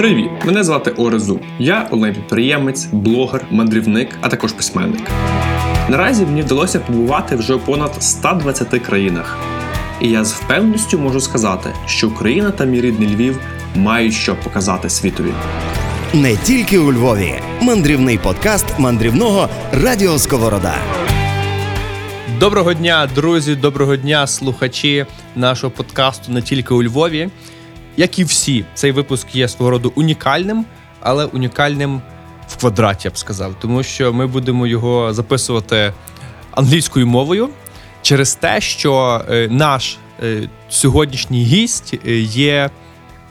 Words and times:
Привіт! 0.00 0.30
Мене 0.44 0.64
звати 0.64 0.90
Орезу. 0.90 1.40
Я 1.58 1.88
онлайн-підприємець, 1.90 2.86
блогер, 2.92 3.44
мандрівник, 3.50 4.18
а 4.20 4.28
також 4.28 4.52
письменник. 4.52 5.10
Наразі 5.88 6.26
мені 6.26 6.42
вдалося 6.42 6.80
побувати 6.80 7.36
вже 7.36 7.54
у 7.54 7.58
понад 7.58 8.02
120 8.02 8.82
країнах. 8.82 9.38
І 10.00 10.08
я 10.08 10.24
з 10.24 10.32
впевненістю 10.32 10.98
можу 10.98 11.20
сказати, 11.20 11.70
що 11.86 12.08
Україна 12.08 12.50
та 12.50 12.64
мій 12.64 12.80
рідний 12.80 13.08
Львів 13.08 13.38
мають 13.74 14.14
що 14.14 14.36
показати 14.36 14.90
світові. 14.90 15.32
Не 16.14 16.36
тільки 16.36 16.78
у 16.78 16.92
Львові. 16.92 17.34
Мандрівний 17.60 18.18
подкаст 18.18 18.78
мандрівного 18.78 19.48
Радіо 19.72 20.18
Сковорода. 20.18 20.74
Доброго 22.38 22.74
дня, 22.74 23.08
друзі, 23.14 23.54
доброго 23.54 23.96
дня, 23.96 24.26
слухачі 24.26 25.06
нашого 25.36 25.70
подкасту 25.70 26.32
не 26.32 26.42
тільки 26.42 26.74
у 26.74 26.82
Львові. 26.82 27.28
Як 28.00 28.18
і 28.18 28.24
всі, 28.24 28.64
цей 28.74 28.92
випуск 28.92 29.34
є 29.34 29.48
свого 29.48 29.70
роду 29.70 29.92
унікальним, 29.94 30.64
але 31.00 31.24
унікальним 31.24 32.02
в 32.48 32.56
квадраті, 32.56 33.08
я 33.08 33.10
б 33.10 33.18
сказав, 33.18 33.54
тому 33.60 33.82
що 33.82 34.12
ми 34.12 34.26
будемо 34.26 34.66
його 34.66 35.14
записувати 35.14 35.92
англійською 36.50 37.06
мовою 37.06 37.48
через 38.02 38.34
те, 38.34 38.60
що 38.60 39.24
е, 39.30 39.48
наш 39.50 39.98
е, 40.22 40.48
сьогоднішній 40.68 41.44
гість 41.44 41.94
е, 42.06 42.18
є 42.20 42.70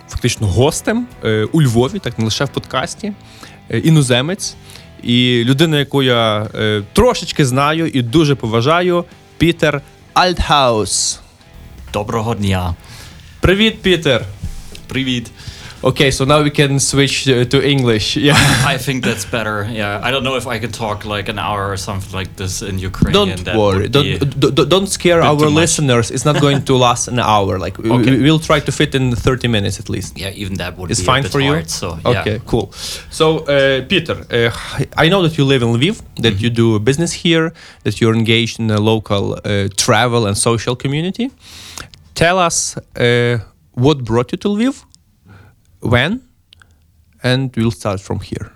фактично 0.09 0.47
гостем 0.47 1.07
у 1.51 1.61
Львові, 1.61 1.99
так 1.99 2.19
не 2.19 2.25
лише 2.25 2.45
в 2.45 2.49
подкасті, 2.49 3.13
іноземець. 3.83 4.55
І 5.03 5.43
людина, 5.45 5.79
яку 5.79 6.03
я 6.03 6.47
трошечки 6.93 7.45
знаю 7.45 7.87
і 7.87 8.01
дуже 8.01 8.35
поважаю, 8.35 9.05
Пітер 9.37 9.81
Альтхаус. 10.13 11.19
Доброго 11.93 12.35
дня. 12.35 12.75
Привіт, 13.41 13.81
Пітер. 13.81 14.25
Privid. 14.89 15.29
Okay, 15.81 16.11
so 16.11 16.25
now 16.25 16.43
we 16.43 16.49
can 16.49 16.77
switch 16.79 17.27
uh, 17.29 17.45
to 17.45 17.61
English. 17.61 18.17
Yeah, 18.29 18.35
I 18.65 18.77
think 18.77 19.03
that's 19.03 19.25
better. 19.25 19.65
Yeah, 19.71 20.01
I 20.03 20.11
don't 20.11 20.23
know 20.23 20.35
if 20.35 20.45
I 20.45 20.59
can 20.59 20.71
talk 20.71 21.05
like 21.05 21.29
an 21.29 21.39
hour 21.39 21.71
or 21.71 21.77
something 21.77 22.11
like 22.11 22.35
this 22.35 22.61
in 22.61 22.79
Ukrainian. 22.79 23.43
Don't 23.43 23.57
worry. 23.57 23.87
Don't 23.87 24.69
don't 24.69 24.87
scare 24.87 25.21
our 25.21 25.49
listeners. 25.61 26.11
It's 26.11 26.25
not 26.25 26.41
going 26.45 26.65
to 26.65 26.73
last 26.75 27.07
an 27.07 27.19
hour. 27.19 27.57
Like 27.57 27.79
okay. 27.79 28.17
we, 28.17 28.29
will 28.29 28.39
try 28.39 28.59
to 28.59 28.71
fit 28.71 28.93
in 28.93 29.15
30 29.15 29.47
minutes 29.47 29.79
at 29.79 29.89
least. 29.89 30.17
Yeah, 30.17 30.41
even 30.41 30.57
that 30.57 30.77
would. 30.77 30.91
It's 30.91 31.01
fine 31.01 31.23
for 31.23 31.41
hard, 31.41 31.63
you. 31.63 31.69
So 31.69 31.87
yeah. 32.03 32.21
okay, 32.21 32.41
cool. 32.45 32.71
So 33.09 33.25
uh, 33.39 33.87
Peter, 33.87 34.17
uh, 34.29 34.51
I 34.97 35.07
know 35.07 35.21
that 35.23 35.37
you 35.37 35.45
live 35.45 35.61
in 35.65 35.69
Lviv, 35.77 35.95
that 35.95 36.33
mm 36.33 36.37
-hmm. 36.37 36.43
you 36.43 36.49
do 36.61 36.79
business 36.79 37.11
here, 37.23 37.51
that 37.83 37.95
you're 37.99 38.17
engaged 38.17 38.55
in 38.59 38.71
a 38.71 38.79
local 38.91 39.23
uh, 39.31 39.67
travel 39.85 40.25
and 40.27 40.37
social 40.37 40.75
community. 40.75 41.29
Tell 42.13 42.37
us 42.47 42.75
uh, 42.75 43.39
what 43.85 43.97
brought 44.03 44.29
you 44.31 44.37
to 44.37 44.49
Lviv 44.55 44.88
when, 45.81 46.21
and 47.23 47.55
we'll 47.55 47.71
start 47.71 47.99
from 47.99 48.19
here. 48.19 48.51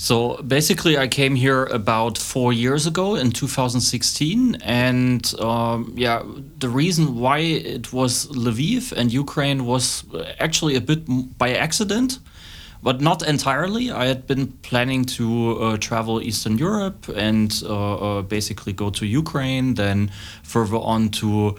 So 0.00 0.36
basically, 0.42 0.96
I 0.96 1.08
came 1.08 1.34
here 1.34 1.64
about 1.64 2.18
four 2.18 2.52
years 2.52 2.86
ago 2.86 3.16
in 3.16 3.32
2016, 3.32 4.54
and 4.62 5.34
um, 5.40 5.92
yeah, 5.96 6.22
the 6.60 6.68
reason 6.68 7.16
why 7.16 7.38
it 7.38 7.92
was 7.92 8.28
Lviv 8.28 8.92
and 8.92 9.12
Ukraine 9.12 9.66
was 9.66 10.04
actually 10.38 10.76
a 10.76 10.80
bit 10.80 11.02
by 11.36 11.54
accident, 11.54 12.20
but 12.80 13.00
not 13.00 13.26
entirely. 13.26 13.90
I 13.90 14.06
had 14.06 14.28
been 14.28 14.52
planning 14.62 15.04
to 15.16 15.58
uh, 15.58 15.76
travel 15.78 16.22
Eastern 16.22 16.58
Europe 16.58 17.08
and 17.16 17.60
uh, 17.64 18.18
uh, 18.18 18.22
basically 18.22 18.72
go 18.72 18.90
to 18.90 19.04
Ukraine, 19.04 19.74
then 19.74 20.12
further 20.44 20.76
on 20.76 21.08
to 21.20 21.56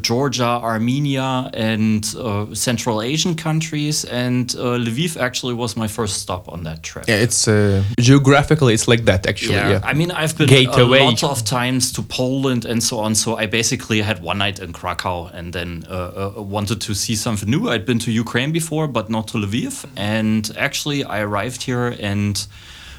Georgia, 0.00 0.44
Armenia, 0.44 1.50
and 1.54 2.04
uh, 2.18 2.52
Central 2.54 3.00
Asian 3.00 3.34
countries. 3.34 4.04
And 4.04 4.54
uh, 4.56 4.78
Lviv 4.78 5.16
actually 5.16 5.54
was 5.54 5.76
my 5.76 5.88
first 5.88 6.20
stop 6.20 6.48
on 6.48 6.64
that 6.64 6.82
trip. 6.82 7.06
Yeah, 7.08 7.16
it's 7.16 7.46
uh, 7.48 7.82
geographically 7.98 8.74
it's 8.74 8.88
like 8.88 9.04
that 9.04 9.26
actually. 9.26 9.54
Yeah, 9.54 9.80
I 9.84 9.94
mean, 9.94 10.10
I've 10.10 10.36
been 10.36 10.48
Gateway. 10.48 11.00
a 11.00 11.04
lot 11.04 11.22
of 11.22 11.44
times 11.44 11.92
to 11.92 12.02
Poland 12.02 12.64
and 12.64 12.82
so 12.82 12.98
on. 12.98 13.14
So 13.14 13.36
I 13.36 13.46
basically 13.46 14.02
had 14.02 14.22
one 14.22 14.38
night 14.38 14.58
in 14.58 14.72
Krakow 14.72 15.26
and 15.26 15.52
then 15.52 15.84
uh, 15.88 16.32
uh, 16.36 16.42
wanted 16.42 16.80
to 16.82 16.94
see 16.94 17.14
something 17.14 17.48
new. 17.48 17.68
I'd 17.68 17.86
been 17.86 18.00
to 18.00 18.10
Ukraine 18.10 18.52
before, 18.52 18.88
but 18.88 19.08
not 19.08 19.28
to 19.28 19.38
Lviv. 19.38 19.84
And 19.96 20.50
actually, 20.56 21.04
I 21.04 21.20
arrived 21.20 21.62
here 21.62 21.96
and 22.00 22.46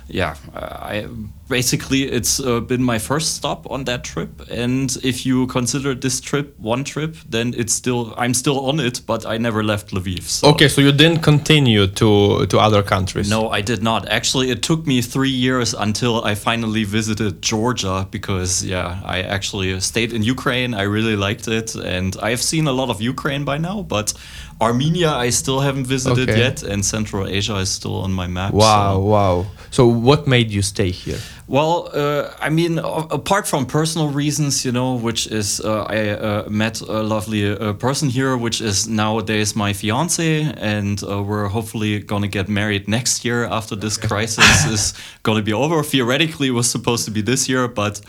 yeah, 0.09 0.35
I 0.53 1.07
basically 1.47 2.03
it's 2.03 2.39
uh, 2.39 2.59
been 2.59 2.83
my 2.83 2.99
first 2.99 3.35
stop 3.35 3.69
on 3.69 3.85
that 3.85 4.03
trip. 4.03 4.41
And 4.49 4.95
if 5.03 5.25
you 5.25 5.47
consider 5.47 5.95
this 5.95 6.21
trip 6.21 6.57
one 6.59 6.83
trip, 6.83 7.15
then 7.27 7.53
it's 7.57 7.73
still 7.73 8.13
I'm 8.17 8.33
still 8.33 8.59
on 8.67 8.79
it, 8.79 9.01
but 9.05 9.25
I 9.25 9.37
never 9.37 9.63
left 9.63 9.91
Lviv. 9.91 10.23
So. 10.23 10.49
Okay, 10.49 10.67
so 10.67 10.81
you 10.81 10.91
didn't 10.91 11.21
continue 11.21 11.87
to 11.87 12.45
to 12.45 12.59
other 12.59 12.83
countries. 12.83 13.29
No, 13.29 13.49
I 13.49 13.61
did 13.61 13.81
not. 13.83 14.07
Actually, 14.09 14.51
it 14.51 14.61
took 14.61 14.85
me 14.85 15.01
three 15.01 15.29
years 15.29 15.73
until 15.73 16.23
I 16.23 16.35
finally 16.35 16.83
visited 16.83 17.41
Georgia 17.41 18.07
because, 18.11 18.63
yeah, 18.65 19.01
I 19.05 19.21
actually 19.21 19.79
stayed 19.79 20.13
in 20.13 20.23
Ukraine. 20.23 20.73
I 20.73 20.83
really 20.83 21.15
liked 21.15 21.47
it. 21.47 21.75
And 21.75 22.15
I've 22.21 22.41
seen 22.41 22.67
a 22.67 22.71
lot 22.71 22.89
of 22.89 23.01
Ukraine 23.01 23.43
by 23.45 23.57
now, 23.57 23.81
but 23.81 24.13
Armenia 24.61 25.11
I 25.11 25.29
still 25.31 25.59
haven't 25.61 25.85
visited 25.87 26.29
Okay. 26.29 26.39
yet. 26.39 26.63
And 26.63 26.83
Central 26.85 27.25
Asia 27.27 27.55
is 27.57 27.69
still 27.69 27.95
on 28.03 28.11
my 28.11 28.27
map. 28.27 28.53
Wow, 28.53 28.93
so- 28.93 28.99
wow. 28.99 29.45
So 29.71 29.87
what 29.87 30.27
made 30.27 30.51
you 30.51 30.61
stay 30.61 30.91
here? 30.91 31.19
Well, 31.49 31.89
uh, 31.95 32.31
I 32.39 32.49
mean, 32.49 32.77
apart 32.77 33.47
from 33.47 33.65
personal 33.65 34.09
reasons, 34.09 34.63
you 34.63 34.71
know, 34.71 34.93
which 34.93 35.25
is 35.25 35.59
uh, 35.59 35.81
I 35.89 36.09
uh, 36.09 36.47
met 36.47 36.79
a 36.79 37.01
lovely 37.01 37.49
uh, 37.49 37.73
person 37.73 38.07
here, 38.07 38.37
which 38.37 38.61
is 38.61 38.87
nowadays 38.87 39.55
my 39.55 39.73
fiance, 39.73 40.43
and 40.43 41.01
uh, 41.03 41.23
we're 41.23 41.47
hopefully 41.47 42.01
going 42.01 42.21
to 42.21 42.27
get 42.27 42.49
married 42.49 42.87
next 42.87 43.25
year 43.25 43.45
after 43.45 43.75
this 43.75 43.97
crisis 43.97 44.65
is 44.67 44.93
going 45.23 45.39
to 45.39 45.43
be 45.43 45.51
over. 45.51 45.81
Theoretically, 45.81 46.49
it 46.49 46.51
was 46.51 46.69
supposed 46.69 47.05
to 47.05 47.11
be 47.11 47.21
this 47.21 47.49
year, 47.49 47.67
but 47.67 47.99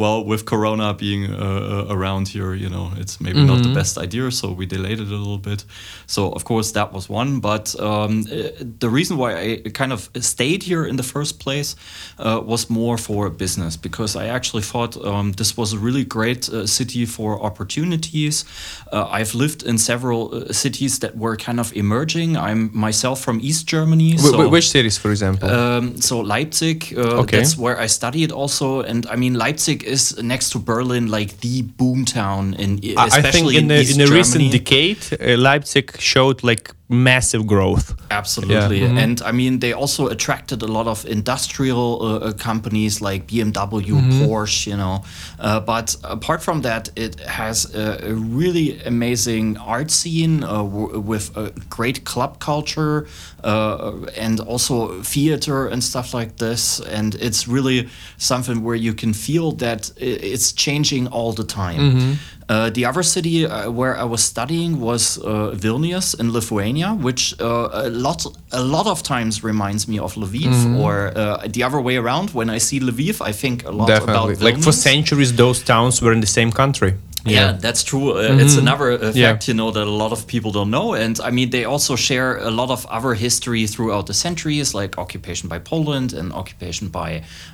well, 0.00 0.24
with 0.24 0.46
Corona 0.46 0.94
being 0.94 1.30
uh, 1.30 1.86
around 1.90 2.28
here, 2.28 2.54
you 2.54 2.70
know, 2.70 2.90
it's 2.96 3.20
maybe 3.20 3.44
not 3.44 3.62
the 3.62 3.74
best 3.74 3.98
idea, 3.98 4.30
so 4.30 4.50
we 4.50 4.64
delayed 4.64 4.98
it 4.98 5.08
a 5.08 5.16
little 5.16 5.36
bit. 5.36 5.64
So, 6.06 6.32
of 6.32 6.44
course, 6.44 6.72
that 6.72 6.92
was 6.92 7.10
one. 7.10 7.40
But 7.40 7.78
um, 7.78 8.22
the 8.22 8.88
reason 8.88 9.18
why 9.18 9.60
I 9.64 9.70
kind 9.74 9.92
of 9.92 10.08
stayed 10.20 10.62
here 10.62 10.86
in 10.86 10.96
the 10.96 11.02
first 11.02 11.38
place 11.38 11.76
uh, 12.18 12.40
was 12.42 12.70
more 12.70 12.89
for 12.98 13.30
business 13.30 13.76
because 13.76 14.16
I 14.16 14.26
actually 14.28 14.62
thought 14.62 14.96
um, 15.04 15.32
this 15.32 15.56
was 15.56 15.72
a 15.72 15.78
really 15.78 16.04
great 16.04 16.48
uh, 16.48 16.66
city 16.66 17.06
for 17.06 17.40
opportunities. 17.42 18.44
Uh, 18.92 19.06
I've 19.10 19.34
lived 19.34 19.62
in 19.62 19.78
several 19.78 20.34
uh, 20.34 20.52
cities 20.52 20.98
that 21.00 21.16
were 21.16 21.36
kind 21.36 21.58
of 21.60 21.72
emerging. 21.76 22.36
I'm 22.36 22.70
myself 22.72 23.20
from 23.20 23.40
East 23.42 23.66
Germany. 23.66 24.12
Wh- 24.16 24.30
so- 24.30 24.48
which 24.48 24.70
cities, 24.70 24.98
for 24.98 25.10
example? 25.10 25.48
um, 25.50 26.00
so 26.00 26.20
Leipzig, 26.20 26.94
uh, 26.96 27.20
Okay. 27.22 27.36
that's 27.38 27.56
where 27.56 27.78
I 27.84 27.86
studied 27.88 28.32
also, 28.32 28.80
and 28.82 29.06
I 29.06 29.16
mean 29.16 29.34
Leipzig 29.34 29.82
is 29.84 30.16
next 30.22 30.50
to 30.52 30.58
Berlin, 30.58 31.06
like 31.10 31.40
the 31.40 31.62
boom 31.62 32.04
town 32.04 32.54
in 32.54 32.70
I- 32.96 33.06
I 33.06 33.10
think 33.10 33.24
especially 33.24 33.56
in, 33.56 33.70
a, 33.70 33.80
East 33.80 33.94
in 33.98 34.00
a 34.08 34.10
recent 34.12 34.52
decade, 34.52 34.98
uh, 35.20 35.36
Leipzig 35.36 35.96
showed 35.98 36.42
like 36.42 36.72
massive 36.90 37.46
growth. 37.46 37.94
Absolutely, 38.10 38.80
Yeah. 38.80 39.02
and 39.04 39.22
I 39.22 39.32
mean 39.32 39.60
they 39.60 39.72
also 39.72 40.08
attracted 40.08 40.62
a 40.62 40.66
lot 40.66 40.86
of 40.86 41.04
industrial 41.06 41.98
uh, 42.02 42.06
uh, 42.28 42.32
companies 42.32 43.00
like 43.00 43.26
BMW, 43.26 44.00
Porsche, 44.20 44.66
you 44.66 44.76
know. 44.76 45.02
Uh, 45.38 45.60
but 45.60 45.96
apart 46.02 46.42
from 46.42 46.62
that, 46.62 46.90
it 46.96 47.20
has 47.20 47.74
a, 47.74 48.10
a 48.10 48.14
really 48.14 48.80
amazing 48.86 49.56
art 49.58 49.90
scene 49.90 50.42
uh, 50.42 50.48
w- 50.64 50.98
with 51.00 51.36
a 51.36 51.52
great 51.68 52.04
club 52.04 52.38
culture 52.40 53.06
uh, 53.44 53.92
and 54.16 54.40
also 54.40 55.00
theater 55.02 55.68
and 55.68 55.82
stuff 55.84 56.12
like 56.12 56.36
this. 56.36 56.80
And 56.80 57.14
it's 57.14 57.46
really 57.48 57.88
something 58.18 58.64
where 58.64 58.76
you 58.76 58.94
can 58.94 59.12
feel 59.14 59.52
that 59.52 59.90
it's 59.96 60.52
changing 60.52 61.06
all 61.08 61.32
the 61.32 61.44
time. 61.44 62.18
Uh, 62.50 62.68
the 62.68 62.84
other 62.84 63.04
city 63.04 63.46
uh, 63.46 63.70
where 63.70 63.96
I 63.96 64.02
was 64.02 64.22
studying 64.24 64.80
was 64.80 65.18
uh, 65.18 65.54
Vilnius 65.62 66.18
in 66.18 66.32
Lithuania, 66.32 66.88
which 67.06 67.22
uh, 67.40 67.68
a 67.72 67.90
lot 68.06 68.26
a 68.50 68.62
lot 68.74 68.86
of 68.88 69.04
times 69.04 69.44
reminds 69.44 69.86
me 69.86 70.00
of 70.00 70.14
Lviv. 70.14 70.52
Or 70.84 71.12
uh, 71.14 71.46
the 71.56 71.62
other 71.62 71.80
way 71.80 71.96
around, 71.96 72.30
when 72.30 72.50
I 72.50 72.58
see 72.58 72.80
Lviv, 72.80 73.20
I 73.30 73.32
think 73.32 73.64
a 73.64 73.70
lot 73.70 73.86
Definitely. 73.86 74.34
about 74.34 74.42
Like 74.48 74.58
for 74.60 74.72
centuries, 74.72 75.32
those 75.36 75.62
towns 75.62 76.02
were 76.02 76.12
in 76.12 76.20
the 76.20 76.32
same 76.38 76.50
country. 76.50 76.92
Yeah, 77.26 77.52
that's 77.60 77.82
true. 77.84 78.12
Uh, 78.12 78.38
It's 78.42 78.56
another 78.56 78.92
uh, 78.92 79.12
Yeah. 79.14 79.30
fact, 79.32 79.48
you 79.48 79.54
know, 79.54 79.70
that 79.72 79.86
a 79.86 79.96
lot 80.02 80.12
of 80.12 80.26
people 80.26 80.50
don't 80.52 80.70
know. 80.70 80.94
And 80.94 81.18
I 81.20 81.30
mean, 81.30 81.50
they 81.50 81.64
also 81.64 81.96
share 81.96 82.38
a 82.38 82.50
lot 82.50 82.70
of 82.70 82.86
other 82.90 83.14
history 83.14 83.66
throughout 83.66 84.06
the 84.06 84.14
centuries, 84.14 84.74
like 84.74 84.98
occupation 84.98 85.48
by 85.48 85.58
Poland 85.58 86.12
and 86.12 86.32
occupation 86.32 86.88
by 86.88 87.10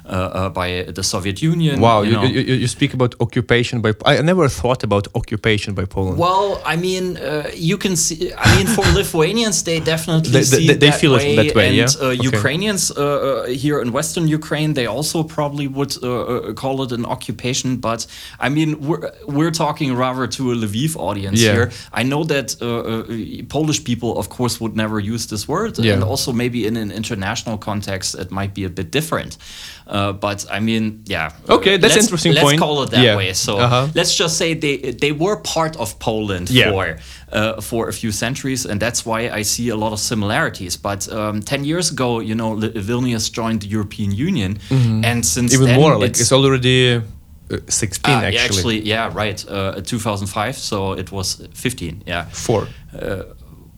uh, 0.08 0.12
uh, 0.12 0.48
by 0.50 0.68
the 0.94 1.02
Soviet 1.02 1.38
Union. 1.42 1.80
Wow, 1.80 2.02
you 2.02 2.10
you, 2.10 2.16
know. 2.16 2.24
you, 2.24 2.54
you, 2.62 2.68
speak 2.68 2.94
about 2.94 3.14
occupation 3.18 3.80
by. 3.82 3.90
I 4.04 4.22
never 4.22 4.48
thought 4.48 4.82
about 4.84 5.04
occupation 5.14 5.74
by 5.74 5.84
Poland. 5.86 6.16
Well, 6.18 6.48
I 6.64 6.76
mean, 6.76 7.04
uh, 7.16 7.50
you 7.70 7.76
can 7.78 7.96
see. 7.96 8.16
I 8.46 8.48
mean, 8.56 8.66
for 8.76 8.84
Lithuanians, 9.00 9.62
they 9.62 9.80
definitely 9.80 10.30
They- 10.30 10.38
they- 10.50 10.58
see 10.58 10.66
they 10.66 10.78
that 10.90 11.00
feel 11.00 11.14
it 11.16 11.36
that 11.36 11.54
way, 11.58 11.66
and 11.68 11.76
yeah? 11.76 11.88
uh, 12.00 12.12
Okay. 12.12 12.28
Ukrainians 12.32 12.82
here 13.64 13.78
in 13.84 13.88
Western 13.98 14.26
Ukraine, 14.38 14.70
they 14.74 14.86
also 14.96 15.18
probably 15.38 15.66
would 15.78 15.92
call 16.62 16.76
it 16.84 16.92
an 16.92 17.04
occupation. 17.16 17.68
But 17.88 18.00
I 18.46 18.48
mean, 18.56 18.70
we're 18.88 19.02
we're 19.36 19.50
talking 19.56 19.96
rather 19.96 20.26
to 20.28 20.52
a 20.52 20.54
Lviv 20.54 20.96
audience 20.96 21.40
Yeah. 21.42 21.52
here. 21.54 21.70
I 22.00 22.02
know 22.04 22.24
that 22.24 22.56
uh, 22.62 22.66
uh, 22.66 23.02
Polish 23.48 23.80
people, 23.84 24.08
of 24.18 24.28
course, 24.28 24.60
would 24.60 24.74
never 24.76 24.98
use 25.14 25.26
this 25.26 25.46
word, 25.48 25.78
Yeah. 25.78 25.94
and 25.94 26.02
also 26.04 26.32
maybe 26.32 26.58
in 26.66 26.76
an 26.76 26.90
international 26.90 27.58
context, 27.58 28.14
it 28.14 28.30
might 28.30 28.54
be 28.54 28.64
a 28.64 28.70
bit 28.70 28.90
different. 28.92 29.36
Uh, 29.88 30.12
but 30.12 30.44
I 30.50 30.60
mean, 30.60 31.00
yeah. 31.06 31.30
Okay, 31.48 31.78
that's 31.78 31.94
let's, 31.94 32.06
interesting 32.06 32.34
let's 32.34 32.44
point. 32.48 32.60
call 32.60 32.82
it 32.82 32.90
that 32.90 33.02
Yeah. 33.04 33.16
way. 33.16 33.32
So 33.34 33.52
Uh-huh. 33.58 33.86
let's 33.94 34.14
just 34.20 34.36
say 34.36 34.54
they 34.54 34.76
they 35.00 35.12
were 35.12 35.36
part 35.54 35.76
of 35.76 35.94
Poland 35.98 36.48
for 36.48 36.96
uh, 37.32 37.60
for 37.60 37.88
a 37.88 37.92
few 37.92 38.12
centuries, 38.12 38.66
and 38.66 38.80
that's 38.80 39.00
why 39.04 39.20
I 39.40 39.44
see 39.44 39.70
a 39.72 39.76
lot 39.76 39.92
of 39.92 39.98
similarities. 40.00 40.76
But 40.82 41.08
um, 41.12 41.42
ten 41.42 41.64
years 41.64 41.90
ago, 41.92 42.20
you 42.20 42.34
know, 42.34 42.56
Vilnius 42.88 43.30
joined 43.32 43.60
the 43.60 43.68
European 43.68 44.10
Union, 44.28 44.58
and 45.04 45.24
since. 45.24 45.54
Even 45.54 45.66
then, 45.66 45.80
more, 45.80 45.98
like 46.02 46.20
it's, 46.20 46.32
already 46.32 46.96
uh, 46.96 47.00
16 47.68 48.14
uh, 48.14 48.18
actually. 48.18 48.38
actually, 48.38 48.80
yeah, 48.80 49.10
right. 49.12 49.44
Uh, 49.48 49.80
2005, 49.80 50.56
so 50.56 50.92
it 50.92 51.12
was 51.12 51.46
15. 51.54 52.02
Yeah. 52.06 52.24
Four. 52.26 52.68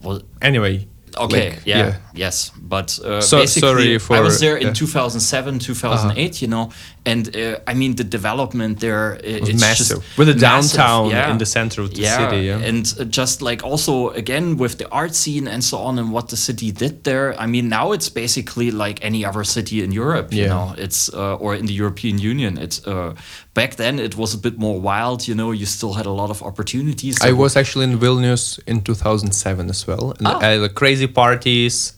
Well, 0.01 0.21
Anyway. 0.41 0.87
Okay. 1.17 1.49
like, 1.51 1.65
yeah, 1.65 1.95
Yes, 2.13 2.51
but 2.57 2.99
uh, 3.05 3.21
So- 3.21 3.37
basically, 3.39 3.99
sorry 3.99 4.17
I 4.19 4.21
was 4.21 4.39
there 4.39 4.57
in 4.57 4.67
yeah. 4.67 4.73
2007, 4.73 5.59
2008. 5.59 6.41
You 6.41 6.47
know, 6.47 6.69
and 7.05 7.35
uh, 7.35 7.59
I 7.67 7.73
mean 7.73 7.95
the 7.95 8.03
development 8.03 8.79
there 8.79 9.17
it's 9.23 9.53
massive. 9.61 9.87
just 10.01 10.17
With 10.17 10.27
the 10.27 10.35
massive, 10.35 10.77
downtown 10.77 11.09
yeah. 11.11 11.31
in 11.31 11.37
the 11.37 11.45
center 11.45 11.81
of 11.81 11.89
the 11.93 12.01
yeah, 12.01 12.17
city, 12.29 12.45
yeah. 12.47 12.67
and 12.69 12.85
uh, 12.99 13.03
just 13.05 13.41
like 13.41 13.63
also 13.63 14.09
again 14.09 14.57
with 14.57 14.77
the 14.77 14.87
art 14.91 15.15
scene 15.15 15.47
and 15.47 15.63
so 15.63 15.77
on 15.77 15.97
and 15.99 16.11
what 16.11 16.27
the 16.29 16.37
city 16.37 16.71
did 16.71 17.03
there. 17.03 17.35
I 17.39 17.45
mean, 17.47 17.69
now 17.69 17.93
it's 17.93 18.09
basically 18.09 18.71
like 18.71 18.99
any 19.03 19.23
other 19.25 19.43
city 19.45 19.81
in 19.83 19.91
Europe. 19.91 20.33
You 20.33 20.47
know, 20.47 20.73
it's 20.77 21.09
uh, 21.13 21.35
or 21.43 21.55
in 21.55 21.65
the 21.67 21.73
European 21.73 22.19
Union. 22.19 22.57
It's 22.57 22.85
uh, 22.87 23.13
back 23.53 23.75
then 23.75 23.99
it 23.99 24.15
was 24.15 24.33
a 24.33 24.37
bit 24.37 24.57
more 24.57 24.79
wild. 24.81 25.27
You 25.27 25.35
know, 25.35 25.51
you 25.53 25.65
still 25.65 25.93
had 25.93 26.05
a 26.05 26.11
lot 26.11 26.29
of 26.29 26.41
opportunities. 26.41 27.15
I 27.21 27.31
was 27.31 27.55
actually 27.55 27.85
in 27.85 27.99
Vilnius 27.99 28.59
in 28.67 28.81
2007 28.81 29.69
as 29.69 29.87
well. 29.87 30.13
And 30.19 30.27
Ah. 30.27 30.39
I 30.41 30.45
had 30.53 30.61
uh, 30.63 30.69
crazy 30.73 30.98
parties. 31.07 31.93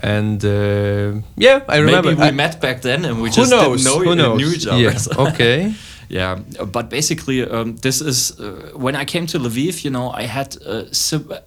And 0.00 0.44
uh, 0.44 1.20
yeah, 1.36 1.62
I 1.68 1.78
remember. 1.78 2.10
Maybe 2.10 2.20
we 2.22 2.28
I- 2.28 2.30
met 2.30 2.60
back 2.60 2.82
then 2.82 3.04
and 3.04 3.20
we 3.20 3.30
just 3.30 3.50
knows? 3.50 3.82
didn't 3.82 3.84
know 3.84 4.04
who 4.04 4.14
knows? 4.14 4.38
knew 4.38 4.50
each 4.52 4.66
other. 4.66 4.80
Yeah. 4.80 4.98
okay. 5.28 5.74
Yeah, 6.10 6.36
but 6.72 6.88
basically, 6.88 7.42
um, 7.44 7.76
this 7.76 8.00
is 8.00 8.32
uh, 8.40 8.70
when 8.74 8.96
I 8.96 9.04
came 9.04 9.26
to 9.26 9.38
Lviv. 9.38 9.84
You 9.84 9.90
know, 9.90 10.10
I 10.10 10.22
had 10.22 10.56
uh, 10.64 10.84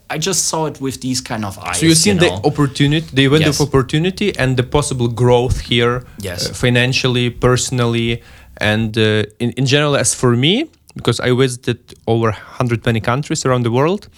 I 0.10 0.20
just 0.20 0.46
saw 0.50 0.68
it 0.68 0.80
with 0.80 1.02
these 1.02 1.20
kind 1.20 1.46
of 1.46 1.58
eyes. 1.58 1.80
So 1.80 1.88
you've 1.88 1.98
seen 1.98 2.16
you 2.22 2.30
the 2.30 2.32
opportunity, 2.46 3.08
the 3.12 3.28
window 3.28 3.48
Yes. 3.48 3.60
of 3.60 3.68
opportunity, 3.70 4.38
and 4.38 4.58
the 4.58 4.64
possible 4.64 5.08
growth 5.08 5.62
here, 5.62 6.04
Yes. 6.20 6.50
uh, 6.50 6.54
financially, 6.54 7.32
personally, 7.32 8.22
and 8.58 8.96
uh, 8.98 9.24
in, 9.40 9.50
in 9.58 9.66
general. 9.66 9.96
As 9.96 10.14
for 10.14 10.36
me, 10.36 10.70
because 10.96 11.20
I 11.20 11.32
visited 11.36 11.80
over 12.06 12.30
120 12.32 13.00
countries 13.02 13.46
around 13.46 13.64
the 13.64 13.72
world, 13.72 14.10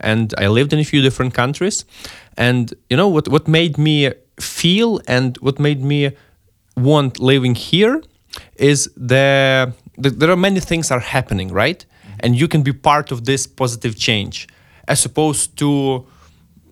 and 0.00 0.34
I 0.38 0.48
lived 0.48 0.72
in 0.72 0.80
a 0.80 0.84
few 0.84 1.02
different 1.02 1.34
countries, 1.34 1.84
and 2.36 2.74
you 2.90 2.96
know 2.96 3.08
what 3.08 3.28
what 3.28 3.48
made 3.48 3.78
me 3.78 4.12
feel 4.40 5.00
and 5.06 5.36
what 5.38 5.58
made 5.58 5.82
me 5.82 6.10
want 6.76 7.20
living 7.20 7.54
here 7.54 8.02
is 8.56 8.90
the, 8.96 9.72
the 9.96 10.10
there 10.10 10.30
are 10.30 10.36
many 10.36 10.60
things 10.60 10.90
are 10.90 11.00
happening 11.00 11.52
right? 11.52 11.86
And 12.20 12.36
you 12.36 12.48
can 12.48 12.62
be 12.62 12.72
part 12.72 13.12
of 13.12 13.24
this 13.24 13.46
positive 13.46 13.96
change 13.96 14.48
as 14.88 15.04
opposed 15.04 15.56
to 15.58 16.06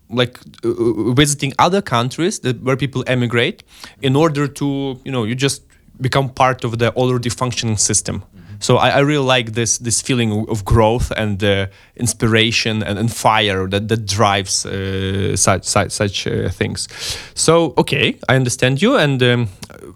like 0.09 0.38
uh, 0.64 0.69
uh, 0.69 1.12
visiting 1.12 1.53
other 1.59 1.81
countries 1.81 2.41
that 2.41 2.62
where 2.62 2.76
people 2.76 3.03
emigrate 3.06 3.62
in 4.03 4.17
order 4.17 4.47
to 4.47 5.00
you 5.05 5.12
know 5.12 5.25
you 5.25 5.35
just 5.35 5.62
become 6.00 6.29
part 6.29 6.65
of 6.65 6.79
the 6.79 6.93
already 6.94 7.29
functioning 7.29 7.76
system 7.76 8.23
so 8.62 8.76
I, 8.76 8.88
I 8.91 9.00
really 9.00 9.26
like 9.37 9.53
this 9.53 9.79
this 9.79 10.00
feeling 10.03 10.47
of- 10.49 10.64
growth 10.64 11.12
and 11.17 11.43
uh, 11.43 11.67
inspiration 11.97 12.82
and, 12.82 12.99
and 12.99 13.11
fire 13.11 13.69
that 13.69 13.88
that 13.88 14.06
drives 14.06 14.64
uh, 14.64 15.37
such 15.37 15.64
such, 15.64 15.91
such 15.91 16.26
uh, 16.26 16.49
things. 16.49 16.88
So 17.35 17.75
okay 17.76 18.17
i 18.29 18.37
understand 18.37 18.81
you 18.82 18.97
and 18.97 19.23
um, 19.23 19.49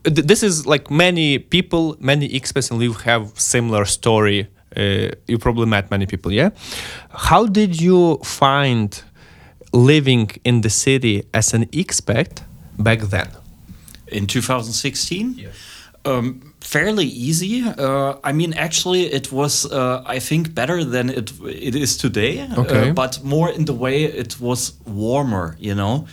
th- 0.05 0.27
this 0.27 0.43
is 0.43 0.67
like 0.67 0.91
many 0.91 1.39
people 1.39 1.97
many 2.01 2.29
expats 2.29 2.71
in 2.71 2.79
Lviv 2.79 3.03
have 3.03 3.25
similar 3.39 3.85
story 3.85 4.49
uh, 4.77 5.09
you 5.27 5.39
probably 5.39 5.67
met 5.67 5.91
many 5.91 6.07
people 6.07 6.33
yeah? 6.33 6.51
How 7.11 7.47
did 7.47 7.81
you 7.81 8.19
find 8.25 9.03
living 9.73 10.31
in 10.45 10.61
the 10.61 10.71
city 10.71 11.25
as 11.33 11.55
an 11.55 11.67
expat 11.67 12.43
back 12.79 13.01
then? 13.01 13.29
In 14.09 14.27
2016. 14.27 15.39
Um, 16.05 16.55
fairly 16.67 17.07
easy. 17.07 17.63
Uh, 17.63 18.15
I 18.25 18.33
mean, 18.33 18.53
actually, 18.55 19.05
it 19.13 19.31
was 19.31 19.65
uh, 19.65 20.03
I 20.05 20.19
think 20.19 20.55
better 20.55 20.85
than 20.85 21.11
it 21.11 21.33
it 21.45 21.75
is 21.75 21.97
today. 21.97 22.49
Okay. 22.59 22.91
Uh, 22.91 22.93
but 22.93 23.23
more 23.23 23.49
in 23.51 23.65
the 23.65 23.75
way 23.75 24.05
it 24.05 24.41
was 24.41 24.73
warmer. 24.85 25.57
You 25.59 25.75
know. 25.75 26.07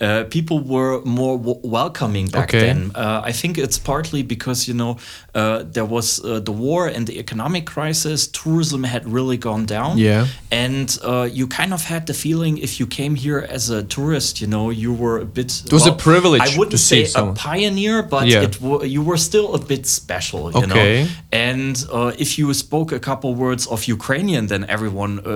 Uh, 0.00 0.24
people 0.36 0.58
were 0.60 1.00
more 1.04 1.36
w- 1.38 1.60
welcoming 1.62 2.26
back 2.28 2.48
Okay. 2.54 2.60
then. 2.66 2.90
Uh, 2.94 3.22
I 3.30 3.32
think 3.32 3.56
it's 3.58 3.78
partly 3.78 4.22
because 4.22 4.68
you 4.68 4.74
know 4.74 4.92
uh, 5.34 5.62
there 5.74 5.84
was 5.96 6.06
uh, 6.24 6.40
the 6.48 6.52
war 6.52 6.86
and 6.94 7.06
the 7.06 7.18
economic 7.18 7.64
crisis. 7.74 8.26
Tourism 8.28 8.84
had 8.84 9.02
really 9.16 9.36
gone 9.48 9.64
down. 9.66 9.92
Yeah. 9.98 10.26
and 10.66 10.88
uh, 11.04 11.28
you 11.38 11.46
kind 11.60 11.72
of 11.72 11.82
had 11.84 12.02
the 12.06 12.14
feeling 12.14 12.58
if 12.66 12.72
you 12.80 12.86
came 12.86 13.14
here 13.24 13.40
as 13.56 13.70
a 13.70 13.80
tourist, 13.96 14.40
you 14.40 14.46
know, 14.54 14.70
you 14.70 14.90
were 15.02 15.18
a 15.20 15.24
bit. 15.38 15.50
It 15.66 15.72
was 15.72 15.86
a 15.86 15.92
privilege 16.08 16.42
I 16.48 16.58
wouldn't 16.58 16.80
say 16.80 17.00
a 17.22 17.24
pioneer, 17.32 17.96
but 18.14 18.24
Yeah. 18.26 18.42
it 18.46 18.54
w- 18.60 18.84
you 18.94 19.02
were 19.10 19.18
still 19.28 19.48
a 19.54 19.58
bit 19.72 19.86
special, 19.86 20.42
you 20.52 20.62
Okay. 20.64 21.02
know. 21.04 21.08
And 21.50 21.74
uh, 21.98 22.12
if 22.24 22.30
you 22.38 22.46
spoke 22.54 22.88
a 23.00 23.00
couple 23.08 23.30
words 23.46 23.62
of 23.74 23.78
Ukrainian, 23.98 24.42
then 24.52 24.62
everyone 24.76 25.12
uh, 25.20 25.32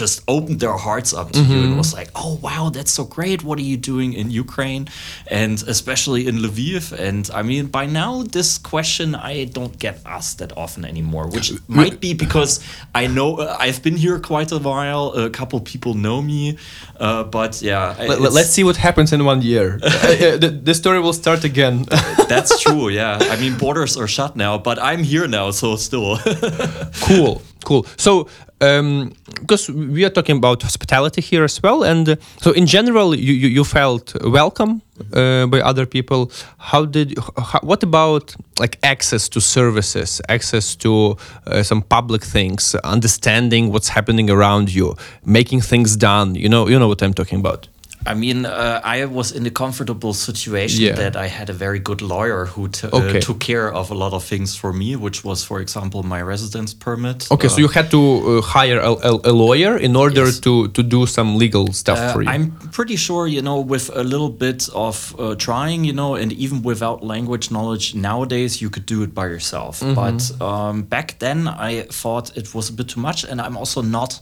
just 0.00 0.14
opened 0.34 0.58
their 0.64 0.78
hearts 0.86 1.10
up 1.20 1.28
to 1.32 1.38
you 1.40 1.44
Mm-hmm. 1.44 1.64
and 1.66 1.76
was 1.84 1.92
like, 2.00 2.10
"Oh 2.22 2.34
wow, 2.46 2.64
that's 2.76 2.92
so 2.98 3.04
great! 3.16 3.38
What 3.48 3.56
are 3.62 3.68
you 3.72 3.78
doing 3.92 4.03
in 4.12 4.30
Ukraine?" 4.30 4.88
And 5.30 5.62
especially 5.66 6.26
in 6.26 6.38
Lviv. 6.38 6.92
And 6.92 7.30
I 7.34 7.42
mean, 7.42 7.66
by 7.66 7.86
now, 7.86 8.22
this 8.22 8.58
question 8.58 9.14
I 9.14 9.44
don't 9.44 9.78
get 9.78 10.00
asked 10.04 10.38
that 10.38 10.52
often 10.56 10.84
anymore, 10.84 11.28
which 11.28 11.52
might 11.68 12.00
be 12.00 12.14
because 12.14 12.60
I 12.94 13.06
know 13.06 13.36
uh, 13.38 13.56
I've 13.58 13.82
been 13.82 13.96
here 13.96 14.18
quite 14.18 14.52
a 14.52 14.58
while. 14.58 15.12
A 15.12 15.30
couple 15.30 15.60
people 15.60 15.94
know 15.94 16.20
me, 16.22 16.58
uh, 17.00 17.24
but 17.24 17.62
yeah, 17.62 17.94
Let, 17.98 18.20
us 18.20 18.50
see 18.50 18.64
what 18.64 18.76
happens 18.76 19.12
in 19.12 19.24
one 19.24 19.42
year 19.42 19.80
Uh, 19.94 20.08
uh, 20.08 20.36
the, 20.36 20.50
the 20.50 20.74
story 20.74 21.00
will 21.00 21.12
start 21.12 21.44
again 21.44 21.84
That's 22.28 22.60
true, 22.60 22.88
yeah. 22.88 23.18
I 23.20 23.36
mean, 23.36 23.56
borders 23.56 23.96
are 23.96 24.08
shut 24.08 24.36
now, 24.36 24.58
but 24.58 24.78
I'm 24.82 25.02
here 25.02 25.26
now, 25.28 25.50
so 25.50 25.76
still. 25.76 26.18
cool 27.02 27.42
cool 27.64 27.86
so 27.96 28.28
um 28.60 29.12
because 29.40 29.68
we 29.70 30.04
are 30.04 30.10
talking 30.10 30.36
about 30.36 30.62
hospitality 30.62 31.20
here 31.20 31.44
as 31.44 31.62
well 31.62 31.82
and 31.82 32.08
uh, 32.08 32.16
so 32.40 32.52
in 32.52 32.66
general 32.66 33.14
you 33.14 33.32
you, 33.32 33.48
you 33.48 33.64
felt 33.64 34.14
welcome 34.24 34.80
uh, 35.12 35.46
by 35.46 35.60
other 35.60 35.86
people. 35.86 36.30
How 36.58 36.84
did 36.84 37.18
how, 37.36 37.60
what 37.62 37.82
about 37.82 38.34
like 38.58 38.78
access 38.82 39.28
to 39.30 39.40
services 39.40 40.20
access 40.28 40.76
to 40.76 41.16
uh, 41.46 41.62
some 41.62 41.82
public 41.82 42.22
things 42.22 42.74
understanding 42.84 43.72
what's 43.72 43.88
happening 43.88 44.30
around 44.30 44.72
you 44.72 44.94
making 45.24 45.62
things 45.62 45.96
done? 45.96 46.34
You 46.34 46.48
know 46.48 46.68
you 46.68 46.78
know 46.78 46.88
what 46.88 47.02
i'm 47.02 47.14
talking 47.14 47.40
about 47.40 47.68
I 48.06 48.14
mean, 48.14 48.44
uh, 48.44 48.80
I 48.84 49.04
was 49.06 49.32
in 49.32 49.46
a 49.46 49.50
comfortable 49.50 50.12
situation 50.14 50.82
Yeah. 50.84 50.96
that 50.96 51.16
I 51.16 51.28
had 51.28 51.48
a 51.50 51.52
very 51.54 51.78
good 51.78 52.02
lawyer 52.02 52.44
who 52.46 52.68
t- 52.68 52.86
Okay. 52.92 53.16
uh, 53.18 53.20
took 53.20 53.38
care 53.40 53.72
of 53.72 53.90
a 53.90 53.94
lot 53.94 54.12
of 54.12 54.24
things 54.24 54.54
for 54.56 54.72
me, 54.72 54.94
which 54.96 55.24
was, 55.24 55.42
for 55.44 55.60
example, 55.60 56.02
my 56.02 56.20
residence 56.22 56.74
permit. 56.74 57.26
okay 57.30 57.48
so 57.48 57.54
Uh, 57.56 57.60
you 57.60 57.68
had 57.68 57.90
to 57.90 58.00
uh, 58.00 58.42
hire 58.42 58.78
a, 58.80 58.92
a, 59.30 59.32
lawyer 59.32 59.76
in 59.78 59.96
order 59.96 60.24
Yes. 60.26 60.40
to 60.40 60.68
to 60.76 60.82
do 60.82 61.06
some 61.06 61.38
legal 61.38 61.72
stuff 61.72 61.98
Uh, 61.98 62.12
for 62.12 62.22
you 62.22 62.30
I'm 62.34 62.44
pretty 62.72 62.96
sure, 62.96 63.24
you 63.36 63.42
know, 63.42 63.58
with 63.72 63.90
a 63.94 64.02
little 64.02 64.30
bit 64.46 64.68
of 64.74 64.96
uh, 65.18 65.34
trying, 65.36 65.84
you 65.88 65.94
know, 66.00 66.14
and 66.20 66.30
even 66.32 66.62
without 66.62 66.98
language 67.14 67.46
knowledge 67.50 67.94
nowadays, 67.94 68.60
you 68.62 68.70
could 68.70 68.86
do 68.86 69.02
it 69.02 69.12
by 69.14 69.26
yourself. 69.34 69.74
But 70.02 70.20
um, 70.40 70.82
back 70.96 71.08
then, 71.18 71.38
I 71.48 71.86
thought 72.02 72.26
it 72.36 72.46
was 72.54 72.68
a 72.70 72.72
bit 72.72 72.88
too 72.88 73.00
much, 73.08 73.24
and 73.30 73.40
I'm 73.40 73.56
also 73.56 73.80
not 73.82 74.20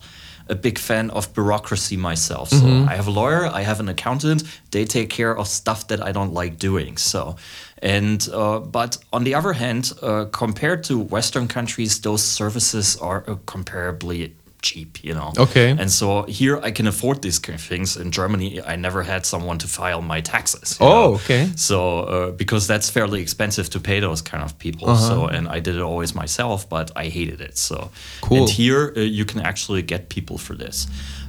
a 0.52 0.54
big 0.54 0.78
fan 0.78 1.10
of 1.10 1.32
bureaucracy 1.34 1.96
myself. 1.96 2.50
So 2.50 2.66
I 2.92 2.94
have 2.94 3.08
a 3.08 3.10
lawyer, 3.10 3.46
I 3.46 3.62
have 3.62 3.80
an 3.80 3.88
accountant. 3.88 4.42
They 4.70 4.84
take 4.84 5.08
care 5.08 5.34
of 5.36 5.48
stuff 5.48 5.88
that 5.88 6.00
I 6.08 6.12
don't 6.12 6.34
like 6.34 6.58
doing. 6.58 6.98
So, 6.98 7.36
and 7.78 8.20
uh, 8.32 8.60
but 8.60 8.98
on 9.12 9.24
the 9.24 9.34
other 9.34 9.54
hand, 9.54 9.92
uh, 10.02 10.26
compared 10.30 10.84
to 10.84 10.98
Western 10.98 11.48
countries, 11.48 12.00
those 12.00 12.22
services 12.22 12.96
are 12.98 13.24
uh, 13.26 13.36
comparably 13.46 14.32
cheap. 14.62 15.02
You 15.04 15.14
know. 15.14 15.32
Okay. 15.38 15.70
And 15.70 15.90
so 15.90 16.22
here 16.22 16.58
I 16.62 16.70
can 16.70 16.86
afford 16.86 17.22
these 17.22 17.38
kind 17.38 17.58
of 17.58 17.64
things. 17.64 17.96
In 17.96 18.10
Germany, 18.10 18.62
I 18.62 18.76
never 18.76 19.02
had 19.02 19.26
someone 19.26 19.58
to 19.58 19.68
file 19.68 20.02
my 20.02 20.20
taxes. 20.20 20.78
Oh, 20.80 20.86
know? 20.86 21.14
okay. 21.14 21.50
So 21.56 22.00
uh, 22.00 22.30
because 22.30 22.66
that's 22.66 22.88
fairly 22.90 23.20
expensive 23.20 23.68
to 23.70 23.80
pay 23.80 24.00
those 24.00 24.22
kind 24.22 24.42
of 24.42 24.58
people. 24.58 24.88
Uh-huh. 24.88 25.08
So 25.08 25.26
and 25.26 25.48
I 25.48 25.60
did 25.60 25.76
it 25.76 25.82
always 25.82 26.14
myself, 26.14 26.68
but 26.68 26.90
I 26.96 27.06
hated 27.08 27.40
it. 27.40 27.58
So 27.58 27.90
Cool. 28.20 28.38
and 28.38 28.48
here 28.48 28.92
uh, 28.96 29.00
you 29.00 29.24
can 29.24 29.40
actually 29.40 29.82
get 29.82 30.08
people 30.08 30.38
for 30.38 30.54
this. 30.54 30.86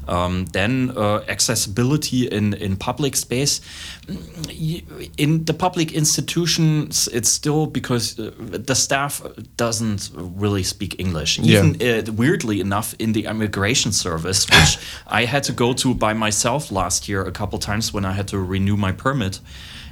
Um, 0.07 0.45
then 0.47 0.91
uh, 0.95 1.23
accessibility 1.27 2.27
in, 2.27 2.53
in 2.53 2.75
public 2.75 3.15
space. 3.15 3.61
In 5.17 5.45
the 5.45 5.53
public 5.53 5.91
institutions, 5.93 7.07
it's 7.07 7.29
still 7.29 7.67
because 7.67 8.19
uh, 8.19 8.31
the 8.37 8.75
staff 8.75 9.21
doesn't 9.57 10.11
really 10.15 10.63
speak 10.63 10.99
English. 10.99 11.39
Yeah. 11.39 11.63
Even 11.63 12.09
uh, 12.09 12.11
weirdly 12.11 12.59
enough, 12.59 12.93
in 12.99 13.13
the 13.13 13.25
immigration 13.25 13.91
service, 13.91 14.45
which 14.49 14.77
I 15.07 15.25
had 15.25 15.43
to 15.43 15.53
go 15.53 15.73
to 15.73 15.93
by 15.93 16.13
myself 16.13 16.71
last 16.71 17.07
year 17.07 17.23
a 17.23 17.31
couple 17.31 17.59
times 17.59 17.93
when 17.93 18.05
I 18.05 18.11
had 18.11 18.27
to 18.29 18.39
renew 18.39 18.77
my 18.77 18.91
permit. 18.91 19.39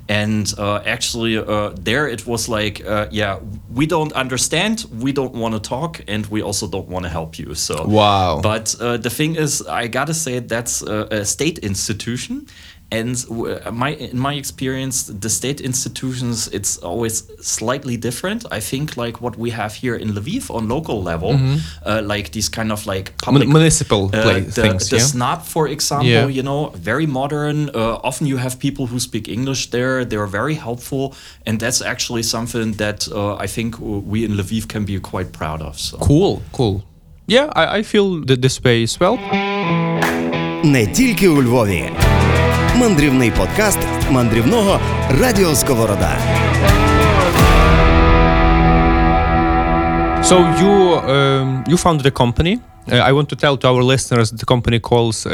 And 0.07 0.53
uh, 0.57 0.81
actually, 0.85 1.37
uh, 1.37 1.69
there 1.79 2.07
it 2.07 2.25
was 2.27 2.49
like, 2.49 2.85
uh, 2.85 3.07
yeah, 3.11 3.39
we 3.73 3.85
don't 3.85 4.11
understand, 4.13 4.85
we 4.99 5.11
don't 5.11 5.33
want 5.33 5.53
to 5.53 5.59
talk, 5.59 6.01
and 6.07 6.25
we 6.27 6.41
also 6.41 6.67
don't 6.67 6.87
want 6.87 7.03
to 7.03 7.09
help 7.09 7.39
you. 7.39 7.55
So, 7.55 7.85
Wow. 7.85 8.41
But 8.41 8.75
uh, 8.79 8.97
the 8.97 9.09
thing 9.09 9.35
is, 9.35 9.61
I 9.61 9.87
gotta 9.87 10.13
say 10.13 10.39
that's 10.39 10.81
a, 10.81 11.07
a 11.11 11.25
state 11.25 11.59
institution, 11.59 12.47
and 12.92 13.16
w- 13.28 13.58
my 13.72 13.90
in 14.12 14.18
my 14.18 14.34
experience, 14.34 14.96
the 15.24 15.28
state 15.28 15.60
institutions 15.60 16.48
it's 16.52 16.78
always 16.90 17.24
slightly 17.40 17.96
different. 17.96 18.40
I 18.58 18.60
think 18.60 18.96
like 18.96 19.20
what 19.20 19.36
we 19.36 19.50
have 19.50 19.72
here 19.82 19.96
in 19.96 20.08
Lviv 20.14 20.50
on 20.50 20.68
local 20.68 21.02
level, 21.02 21.30
uh, 21.84 22.00
like 22.14 22.30
these 22.30 22.48
kind 22.48 22.70
of 22.72 22.86
like 22.86 23.06
public 23.24 23.48
Mun- 23.48 23.58
municipal 23.58 24.02
uh, 24.04 24.22
play 24.22 24.40
the, 24.40 24.52
things. 24.62 24.88
the 24.88 24.96
yeah. 24.98 25.02
SNAP, 25.12 25.40
for 25.54 25.66
example, 25.68 26.06
Yeah. 26.08 26.28
you 26.38 26.42
know, 26.42 26.70
very 26.92 27.06
modern. 27.06 27.58
Uh, 27.74 28.08
often 28.08 28.26
you 28.28 28.36
have 28.38 28.54
people 28.58 28.84
who 28.86 28.98
speak 29.00 29.28
English 29.28 29.70
there. 29.70 30.04
They're 30.04 30.30
very 30.40 30.54
helpful, 30.54 31.04
and 31.46 31.58
that's 31.58 31.80
actually 31.82 32.22
something 32.22 32.68
that 32.76 33.08
uh, 33.08 33.44
I 33.44 33.48
think 33.48 33.70
we 33.80 34.18
in 34.24 34.32
Lviv 34.36 34.64
can 34.68 34.84
be 34.84 34.96
quite 35.00 35.30
proud 35.32 35.60
of. 35.60 35.74
So. 35.78 35.96
Cool, 35.98 36.42
cool. 36.52 36.76
Yeah, 37.28 37.46
I, 37.56 37.78
I 37.78 37.82
feel 37.82 38.24
that 38.28 38.40
this 38.42 38.56
way 38.64 38.84
as 38.84 38.94
well. 39.00 39.16
Не 40.64 40.86
тільки 40.86 41.28
у 41.28 41.42
Львові. 41.42 41.90
мандрівний 42.81 43.31
подкаст 43.31 43.79
мандрівного 44.09 44.79
радіо 45.09 45.55
Сковорода. 45.55 46.17
So 50.23 50.35
you 50.61 50.73
um, 51.13 51.69
you 51.71 51.77
founded 51.83 52.05
a 52.05 52.15
company. 52.23 52.53
Uh, 52.57 53.09
I 53.09 53.11
want 53.17 53.27
to 53.33 53.37
tell 53.43 53.55
to 53.61 53.65
our 53.71 53.83
listeners 53.93 54.27
the 54.41 54.47
company 54.53 54.79
calls 54.89 55.17
uh, 55.25 55.31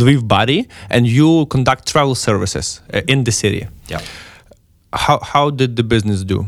Lviv 0.00 0.20
Buddy, 0.34 0.60
and 0.94 1.02
you 1.18 1.30
conduct 1.54 1.82
travel 1.92 2.14
services 2.26 2.66
uh, 2.94 3.12
in 3.12 3.18
the 3.26 3.34
city. 3.42 3.62
Yeah. 3.92 4.00
How 5.04 5.16
how 5.32 5.44
did 5.60 5.70
the 5.80 5.86
business 5.94 6.20
do? 6.32 6.38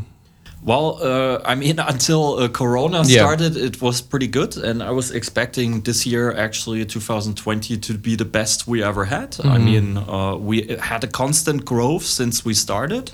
Well, 0.69 0.99
uh, 1.01 1.41
I 1.51 1.55
mean, 1.55 1.79
until 1.93 2.23
uh, 2.37 2.47
Corona 2.47 2.97
Yeah. 2.97 3.21
started, 3.21 3.57
it 3.57 3.81
was 3.81 4.01
pretty 4.01 4.27
good, 4.27 4.55
and 4.57 4.83
I 4.83 4.91
was 4.91 5.09
expecting 5.11 5.81
this 5.83 6.05
year, 6.05 6.31
actually 6.45 6.85
2020, 6.85 7.77
to 7.77 7.93
be 7.97 8.15
the 8.15 8.25
best 8.25 8.67
we 8.67 8.83
ever 8.83 9.05
had. 9.05 9.35
I 9.43 9.57
mean, 9.57 9.97
uh, 9.97 10.35
we 10.35 10.77
had 10.79 11.03
a 11.03 11.07
constant 11.07 11.65
growth 11.65 12.05
since 12.05 12.45
we 12.45 12.53
started, 12.53 13.09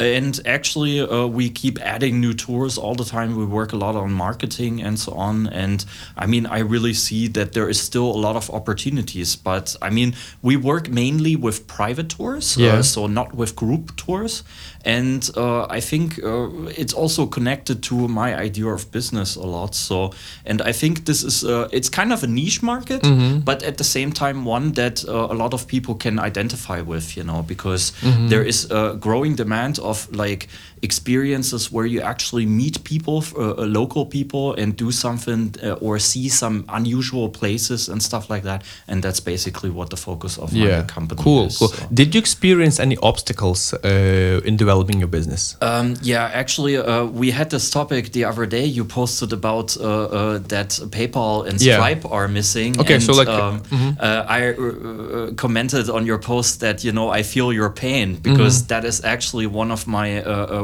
and 0.00 0.40
actually, 0.46 1.00
uh, 1.00 1.26
we 1.26 1.50
keep 1.50 1.78
adding 1.80 2.20
new 2.20 2.32
tours 2.34 2.78
all 2.78 2.94
the 2.94 3.04
time. 3.04 3.36
We 3.36 3.44
work 3.44 3.72
a 3.72 3.76
lot 3.76 3.94
on 3.96 4.12
marketing 4.12 4.82
and 4.82 4.98
so 4.98 5.12
on, 5.12 5.46
and 5.48 5.84
I 6.16 6.26
mean, 6.26 6.46
I 6.46 6.60
really 6.60 6.94
see 6.94 7.28
that 7.28 7.52
there 7.52 7.68
is 7.68 7.80
still 7.80 8.10
a 8.10 8.20
lot 8.26 8.36
of 8.36 8.50
opportunities. 8.50 9.36
But 9.36 9.76
I 9.82 9.90
mean, 9.90 10.14
we 10.42 10.56
work 10.56 10.88
mainly 10.88 11.36
with 11.36 11.66
private 11.66 12.08
tours, 12.08 12.56
Yeah. 12.56 12.78
uh, 12.78 12.82
so 12.82 13.06
not 13.06 13.34
with 13.34 13.54
group 13.54 13.94
tours. 13.96 14.42
And 14.84 15.30
uh, 15.36 15.66
I 15.76 15.80
think 15.80 16.18
uh, 16.24 16.48
it's 16.82 16.94
also 16.94 17.26
connected 17.26 17.82
to 17.82 17.94
my 18.08 18.34
idea 18.46 18.66
of 18.68 18.90
business 18.90 19.36
a 19.36 19.46
lot. 19.46 19.74
So, 19.74 20.10
and 20.46 20.62
I 20.62 20.72
think 20.72 21.04
this 21.04 21.22
is 21.22 21.44
uh, 21.44 21.68
it's 21.70 21.90
kind 21.90 22.12
of 22.12 22.22
a 22.22 22.26
niche 22.26 22.62
market, 22.62 23.02
but 23.44 23.62
at 23.62 23.76
the 23.76 23.84
same 23.84 24.10
time 24.12 24.46
one 24.46 24.72
that 24.72 25.04
uh, 25.06 25.12
a 25.30 25.34
lot 25.42 25.52
of 25.52 25.66
people 25.66 25.94
can 25.94 26.18
identify 26.18 26.80
with. 26.92 27.16
You 27.16 27.24
know, 27.24 27.42
because 27.46 27.92
there 28.30 28.46
is 28.48 28.70
a 28.70 28.96
growing 29.00 29.36
demand 29.36 29.78
of 29.78 29.89
like 30.12 30.48
experiences 30.82 31.70
where 31.72 31.86
you 31.86 32.00
actually 32.00 32.46
meet 32.46 32.82
people, 32.84 33.24
uh, 33.36 33.50
uh, 33.50 33.66
local 33.66 34.06
people, 34.06 34.54
and 34.54 34.76
do 34.76 34.90
something 34.90 35.54
uh, 35.62 35.72
or 35.86 35.98
see 35.98 36.28
some 36.28 36.64
unusual 36.68 37.28
places 37.28 37.88
and 37.88 38.02
stuff 38.02 38.30
like 38.30 38.42
that. 38.42 38.62
And 38.88 39.02
that's 39.02 39.20
basically 39.20 39.70
what 39.70 39.90
the 39.90 39.96
focus 39.96 40.38
of 40.38 40.52
my 40.52 40.82
company 40.82 41.22
cool, 41.22 41.46
is. 41.46 41.58
cool. 41.58 41.68
so. 41.68 41.86
Did 41.92 42.14
you 42.14 42.18
experience 42.18 42.80
any 42.80 42.96
obstacles 43.02 43.74
uh, 43.74 44.40
in 44.44 44.56
developing 44.56 44.98
your 44.98 45.08
business? 45.08 45.56
Um, 45.60 45.96
yeah, 46.02 46.30
actually, 46.32 46.76
uh, 46.76 47.04
we 47.04 47.30
had 47.30 47.50
this 47.50 47.70
topic 47.70 48.12
the 48.12 48.24
other 48.24 48.46
day. 48.46 48.64
You 48.64 48.84
posted 48.84 49.32
about 49.32 49.76
uh, 49.76 50.38
that 50.48 50.70
PayPal 50.90 51.46
and 51.46 51.60
Yeah. 51.60 51.74
Stripe 51.76 52.04
are 52.10 52.28
missing. 52.28 52.80
Okay, 52.80 52.94
and, 52.94 53.02
so 53.02 53.12
like- 53.12 53.28
um, 53.28 53.62
uh, 54.00 54.24
I 54.28 54.52
uh, 54.52 54.62
uh, 54.62 55.32
commented 55.34 55.90
on 55.90 56.06
your 56.06 56.18
post 56.18 56.60
that 56.60 56.84
you 56.84 56.92
know 56.92 57.10
I 57.10 57.22
feel 57.22 57.52
your 57.52 57.70
pain 57.70 58.16
because 58.16 58.66
that 58.66 58.84
is 58.84 59.04
actually 59.04 59.46
one 59.46 59.70
of 59.70 59.86
my 59.86 60.22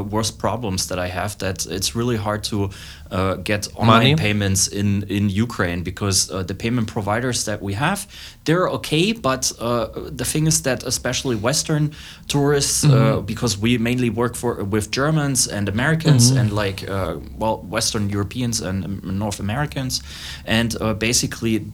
worst 0.09 0.39
problems 0.39 0.87
that 0.87 0.99
I 0.99 1.07
have. 1.07 1.37
That 1.37 1.65
it's 1.65 1.95
really 1.95 2.17
hard 2.17 2.43
to 2.45 2.69
uh, 3.11 3.35
get 3.35 3.67
online 3.75 4.03
Money? 4.03 4.15
payments 4.15 4.67
in 4.67 5.03
in 5.03 5.29
Ukraine 5.29 5.83
because 5.83 6.31
uh, 6.31 6.43
the 6.43 6.55
payment 6.55 6.87
providers 6.87 7.45
that 7.45 7.61
we 7.61 7.73
have 7.73 8.07
they're 8.47 8.69
okay, 8.69 9.11
but 9.11 9.51
uh, 9.59 9.87
the 9.93 10.23
thing 10.23 10.47
is 10.47 10.61
that 10.61 10.83
especially 10.83 11.35
Western 11.35 11.91
tourists, 12.27 12.85
uh, 12.85 13.19
because 13.19 13.57
we 13.57 13.77
mainly 13.77 14.09
work 14.09 14.35
for 14.35 14.63
with 14.63 14.89
Germans 14.89 15.47
and 15.47 15.67
Americans 15.67 16.31
and 16.31 16.51
like 16.53 16.89
uh, 16.89 17.17
well 17.37 17.57
Western 17.69 18.09
Europeans 18.09 18.61
and 18.61 18.85
um, 18.85 19.19
North 19.19 19.39
Americans, 19.41 20.01
and 20.45 20.81
uh, 20.81 20.93
basically 20.93 21.65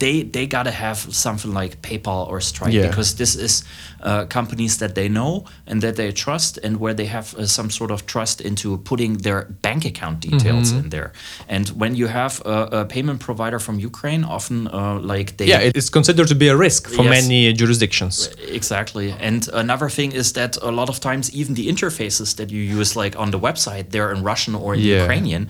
they 0.00 0.16
they 0.36 0.46
gotta 0.56 0.70
have 0.84 0.98
something 1.24 1.52
like 1.60 1.72
PayPal 1.88 2.22
or 2.30 2.40
Stripe 2.40 2.72
Yeah. 2.76 2.88
because 2.88 3.10
this 3.22 3.32
is 3.46 3.52
uh, 4.08 4.24
companies 4.38 4.74
that 4.82 4.92
they 4.98 5.08
know 5.18 5.32
and 5.70 5.76
that 5.84 5.94
they 6.00 6.10
trust 6.24 6.52
and 6.64 6.72
where 6.82 6.94
they 7.00 7.06
have 7.16 7.26
uh, 7.36 7.46
some 7.46 7.68
sort 7.78 7.90
of 7.90 8.00
trust 8.14 8.40
into 8.40 8.68
putting 8.90 9.12
their 9.26 9.40
bank 9.66 9.82
account 9.84 10.16
details 10.28 10.68
in 10.80 10.88
there. 10.96 11.10
And 11.56 11.66
when 11.82 11.92
you 12.00 12.06
have 12.20 12.34
a, 12.44 12.80
a 12.80 12.84
payment 12.94 13.18
provider 13.20 13.58
from 13.66 13.78
Ukraine, 13.90 14.22
often 14.36 14.58
uh, 14.68 14.98
like 15.14 15.28
they 15.38 15.46
Yeah, 15.54 15.60
it's 15.78 15.90
considered 15.98 16.28
to 16.28 16.34
be 16.44 16.48
a 16.48 16.56
risk 16.56 16.82
for 16.88 17.04
Yes. 17.04 17.22
many 17.22 17.52
jurisdictions. 17.60 18.14
Exactly. 18.60 19.08
And 19.28 19.42
another 19.64 19.88
thing 19.98 20.12
is 20.12 20.32
that 20.32 20.56
a 20.62 20.70
lot 20.80 20.88
of 20.88 20.98
times, 21.00 21.24
even 21.40 21.54
the 21.54 21.66
interfaces 21.68 22.28
that 22.38 22.48
you 22.50 22.62
use, 22.80 22.90
like 23.02 23.14
on 23.22 23.30
the 23.30 23.38
website, 23.48 23.84
they're 23.92 24.12
in 24.16 24.20
Russian 24.32 24.54
or 24.54 24.74
in 24.74 24.80
Yeah. 24.80 25.02
Ukrainian. 25.02 25.42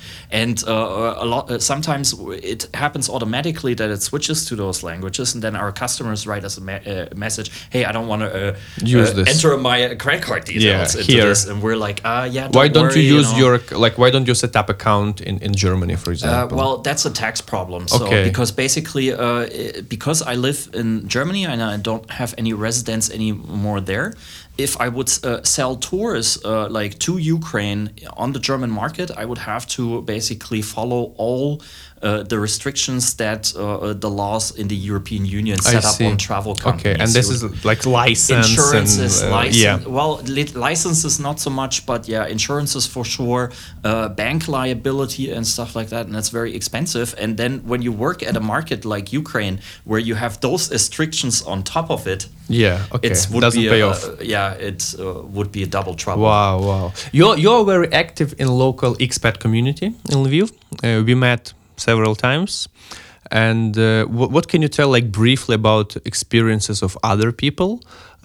And 0.42 0.56
uh, 0.66 1.24
a 1.24 1.26
lot, 1.32 1.44
uh, 1.50 1.58
sometimes 1.72 2.06
it 2.52 2.60
happens 2.74 3.08
automatically 3.08 3.74
that 3.80 3.90
it 3.90 4.02
switches 4.02 4.39
to 4.48 4.56
those 4.56 4.82
languages, 4.82 5.34
and 5.34 5.42
then 5.44 5.54
our 5.56 5.72
customers 5.72 6.26
write 6.26 6.44
us 6.44 6.58
a 6.58 6.60
me- 6.60 6.84
uh, 6.86 7.06
message, 7.14 7.50
"Hey, 7.70 7.84
I 7.84 7.92
don't 7.92 8.08
want 8.12 8.22
to 8.22 8.28
uh, 8.30 8.56
Use 8.98 9.10
uh, 9.10 9.14
this. 9.18 9.28
enter 9.34 9.56
my 9.56 9.94
credit 10.02 10.22
card 10.28 10.44
details 10.44 10.94
into 10.94 11.12
here. 11.12 11.26
this," 11.28 11.46
and 11.48 11.56
we're 11.62 11.76
like, 11.88 12.00
"Ah, 12.04 12.24
yeah." 12.24 12.48
Why 12.58 12.68
don't 12.68 12.88
worry, 12.90 13.00
you 13.00 13.16
use 13.18 13.30
know. 13.32 13.38
your 13.42 13.54
like? 13.84 13.94
Why 14.02 14.10
don't 14.10 14.26
you 14.30 14.34
set 14.34 14.54
up 14.60 14.68
account 14.76 15.20
in, 15.20 15.38
in 15.46 15.52
Germany, 15.54 15.96
for 15.96 16.10
Uh, 16.10 16.14
example? 16.16 16.56
well, 16.58 16.74
that's 16.86 17.04
a 17.04 17.10
tax 17.10 17.40
problem. 17.40 17.82
So 17.88 18.04
Okay. 18.06 18.24
because 18.24 18.50
basically, 18.64 19.06
uh, 19.12 19.46
because 19.88 20.18
I 20.22 20.34
live 20.48 20.60
in 20.80 20.88
Germany 21.16 21.42
and 21.46 21.60
I 21.62 21.76
don't 21.88 22.06
have 22.20 22.34
any 22.38 22.52
residence 22.52 23.10
anymore 23.18 23.80
there, 23.80 24.14
if 24.66 24.72
I 24.80 24.88
would 24.88 25.10
uh, 25.24 25.42
sell 25.42 25.76
tours 25.76 26.26
uh, 26.44 26.68
like 26.78 26.98
to 27.06 27.12
Ukraine 27.18 27.82
on 28.22 28.32
the 28.32 28.38
German 28.48 28.70
market, 28.70 29.08
I 29.22 29.24
would 29.24 29.38
have 29.38 29.64
to 29.76 30.02
basically 30.02 30.62
follow 30.62 31.00
all 31.16 31.62
uh, 32.02 32.22
the 32.22 32.38
restrictions 32.38 33.14
that 33.14 33.52
uh, 33.56 33.60
uh, 33.60 33.92
the 33.92 34.08
laws 34.10 34.56
in 34.58 34.68
the 34.68 34.76
European 34.76 35.26
Union 35.26 35.58
set 35.58 35.84
up 35.84 36.00
on 36.00 36.16
travel 36.16 36.54
companies. 36.54 36.86
Okay, 36.96 37.02
and 37.02 37.10
this 37.12 37.28
is 37.30 37.42
like 37.64 37.84
license 37.86 38.48
insurances, 38.48 39.22
and, 39.22 39.30
uh, 39.32 39.36
license. 39.36 39.56
Yeah. 39.62 39.78
Well, 39.86 40.20
li- 40.24 40.52
licenses 40.54 41.20
not 41.20 41.40
so 41.40 41.50
much, 41.50 41.84
but 41.86 42.08
yeah, 42.08 42.26
insurances 42.26 42.86
for 42.86 43.04
sure. 43.04 43.50
Uh, 43.84 44.08
bank 44.08 44.48
liability 44.48 45.30
and 45.30 45.46
stuff 45.46 45.76
like 45.76 45.88
that, 45.90 46.06
and 46.06 46.14
that's 46.14 46.30
very 46.30 46.54
expensive. 46.54 47.14
And 47.18 47.36
then 47.36 47.60
when 47.66 47.82
you 47.82 47.92
work 47.92 48.22
at 48.22 48.36
a 48.36 48.40
market 48.40 48.84
like 48.84 49.12
Ukraine, 49.12 49.60
where 49.84 50.00
you 50.00 50.14
have 50.14 50.40
those 50.40 50.70
restrictions 50.70 51.42
on 51.42 51.62
top 51.62 51.90
of 51.90 52.06
it, 52.06 52.26
Yeah, 52.48 52.78
okay. 52.94 53.10
it 53.10 53.28
would 53.30 53.42
Doesn't 53.42 53.62
be 53.62 53.68
pay 53.68 53.80
a, 53.82 53.88
off. 53.88 54.02
yeah, 54.22 54.68
it 54.68 54.94
uh, 54.98 55.04
would 55.36 55.50
be 55.52 55.62
a 55.62 55.66
double 55.66 55.94
trouble. 55.94 56.22
Wow, 56.24 56.58
wow. 56.70 56.92
You're 57.12 57.36
you're 57.38 57.64
very 57.64 57.88
active 57.92 58.34
in 58.38 58.48
local 58.48 58.92
expat 58.96 59.38
community 59.38 59.86
in 59.86 60.16
Lviv. 60.24 60.50
Uh, 60.82 61.04
we 61.06 61.14
met 61.14 61.52
several 61.80 62.14
times. 62.14 62.68
And 63.30 63.76
uh, 63.78 64.04
wh- 64.06 64.30
what 64.34 64.46
can 64.48 64.62
you 64.62 64.68
tell, 64.68 64.88
like 64.96 65.10
briefly, 65.10 65.54
about 65.54 65.96
experiences 66.04 66.82
of 66.82 66.96
other 67.02 67.32
people? 67.32 67.70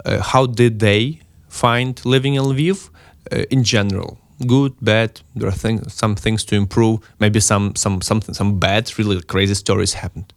Uh, 0.04 0.20
how 0.32 0.46
did 0.46 0.78
they 0.80 1.20
find 1.48 2.00
living 2.04 2.34
in 2.34 2.42
Lviv 2.44 2.90
uh, 3.32 3.44
in 3.50 3.62
general? 3.64 4.18
Good, 4.46 4.72
bad. 4.80 5.10
There 5.34 5.48
are 5.48 5.58
things, 5.58 5.94
some 5.94 6.14
things 6.14 6.44
to 6.44 6.54
improve. 6.56 6.98
Maybe 7.18 7.40
some 7.40 7.72
some 7.74 8.00
something 8.02 8.34
some 8.34 8.58
bad, 8.58 8.92
really 8.98 9.20
crazy 9.22 9.54
stories 9.54 9.94
happened. 9.94 10.32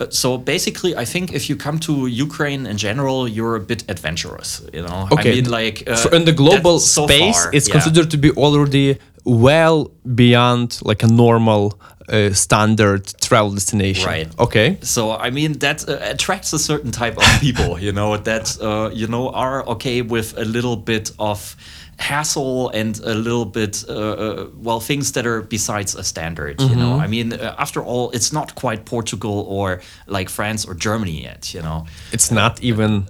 Uh, 0.00 0.06
So 0.10 0.38
basically, 0.38 0.92
I 1.02 1.04
think 1.06 1.32
if 1.32 1.48
you 1.48 1.56
come 1.56 1.78
to 1.78 1.92
Ukraine 2.26 2.66
in 2.70 2.76
general, 2.76 3.28
you're 3.36 3.56
a 3.56 3.64
bit 3.72 3.84
adventurous. 3.88 4.62
You 4.74 4.82
know, 4.86 5.08
Okay. 5.12 5.30
I 5.30 5.34
mean, 5.34 5.48
like 5.60 5.76
uh, 5.88 6.16
in 6.16 6.24
the 6.24 6.32
global 6.42 6.74
that's 6.78 6.92
so 6.94 7.06
space, 7.06 7.42
far, 7.42 7.54
it's 7.56 7.68
yeah. 7.68 7.76
considered 7.76 8.10
to 8.10 8.18
be 8.18 8.30
already 8.44 8.98
well 9.24 9.90
beyond 10.14 10.68
like 10.90 11.02
a 11.02 11.10
normal 11.24 11.62
uh, 12.10 12.32
standard 12.34 13.06
travel 13.20 13.52
destination. 13.52 14.06
Right. 14.06 14.38
Okay. 14.38 14.78
So 14.82 15.12
I 15.12 15.30
mean 15.30 15.58
that 15.58 15.88
uh, 15.88 15.98
attracts 16.00 16.52
a 16.52 16.58
certain 16.58 16.90
type 16.90 17.16
of 17.16 17.24
people, 17.40 17.78
you 17.78 17.92
know, 17.92 18.16
that 18.16 18.58
uh, 18.60 18.90
you 18.92 19.06
know 19.06 19.30
are 19.30 19.66
okay 19.68 20.02
with 20.02 20.36
a 20.38 20.44
little 20.44 20.76
bit 20.76 21.12
of 21.18 21.56
hassle 22.00 22.70
and 22.70 22.98
a 23.00 23.14
little 23.14 23.44
bit 23.44 23.84
uh, 23.88 23.92
uh, 23.92 24.46
well 24.56 24.80
things 24.80 25.12
that 25.12 25.26
are 25.26 25.42
besides 25.42 25.94
a 25.94 26.02
standard. 26.02 26.60
You 26.60 26.74
know, 26.76 26.98
I 26.98 27.06
mean, 27.06 27.32
uh, 27.34 27.54
after 27.58 27.82
all, 27.82 28.10
it's 28.10 28.32
not 28.32 28.54
quite 28.54 28.84
Portugal 28.84 29.44
or 29.48 29.80
like 30.06 30.30
France 30.30 30.64
or 30.68 30.74
Germany 30.74 31.22
yet. 31.22 31.52
You 31.54 31.62
know, 31.62 31.86
It's 32.12 32.30
not 32.30 32.62
even, 32.62 33.06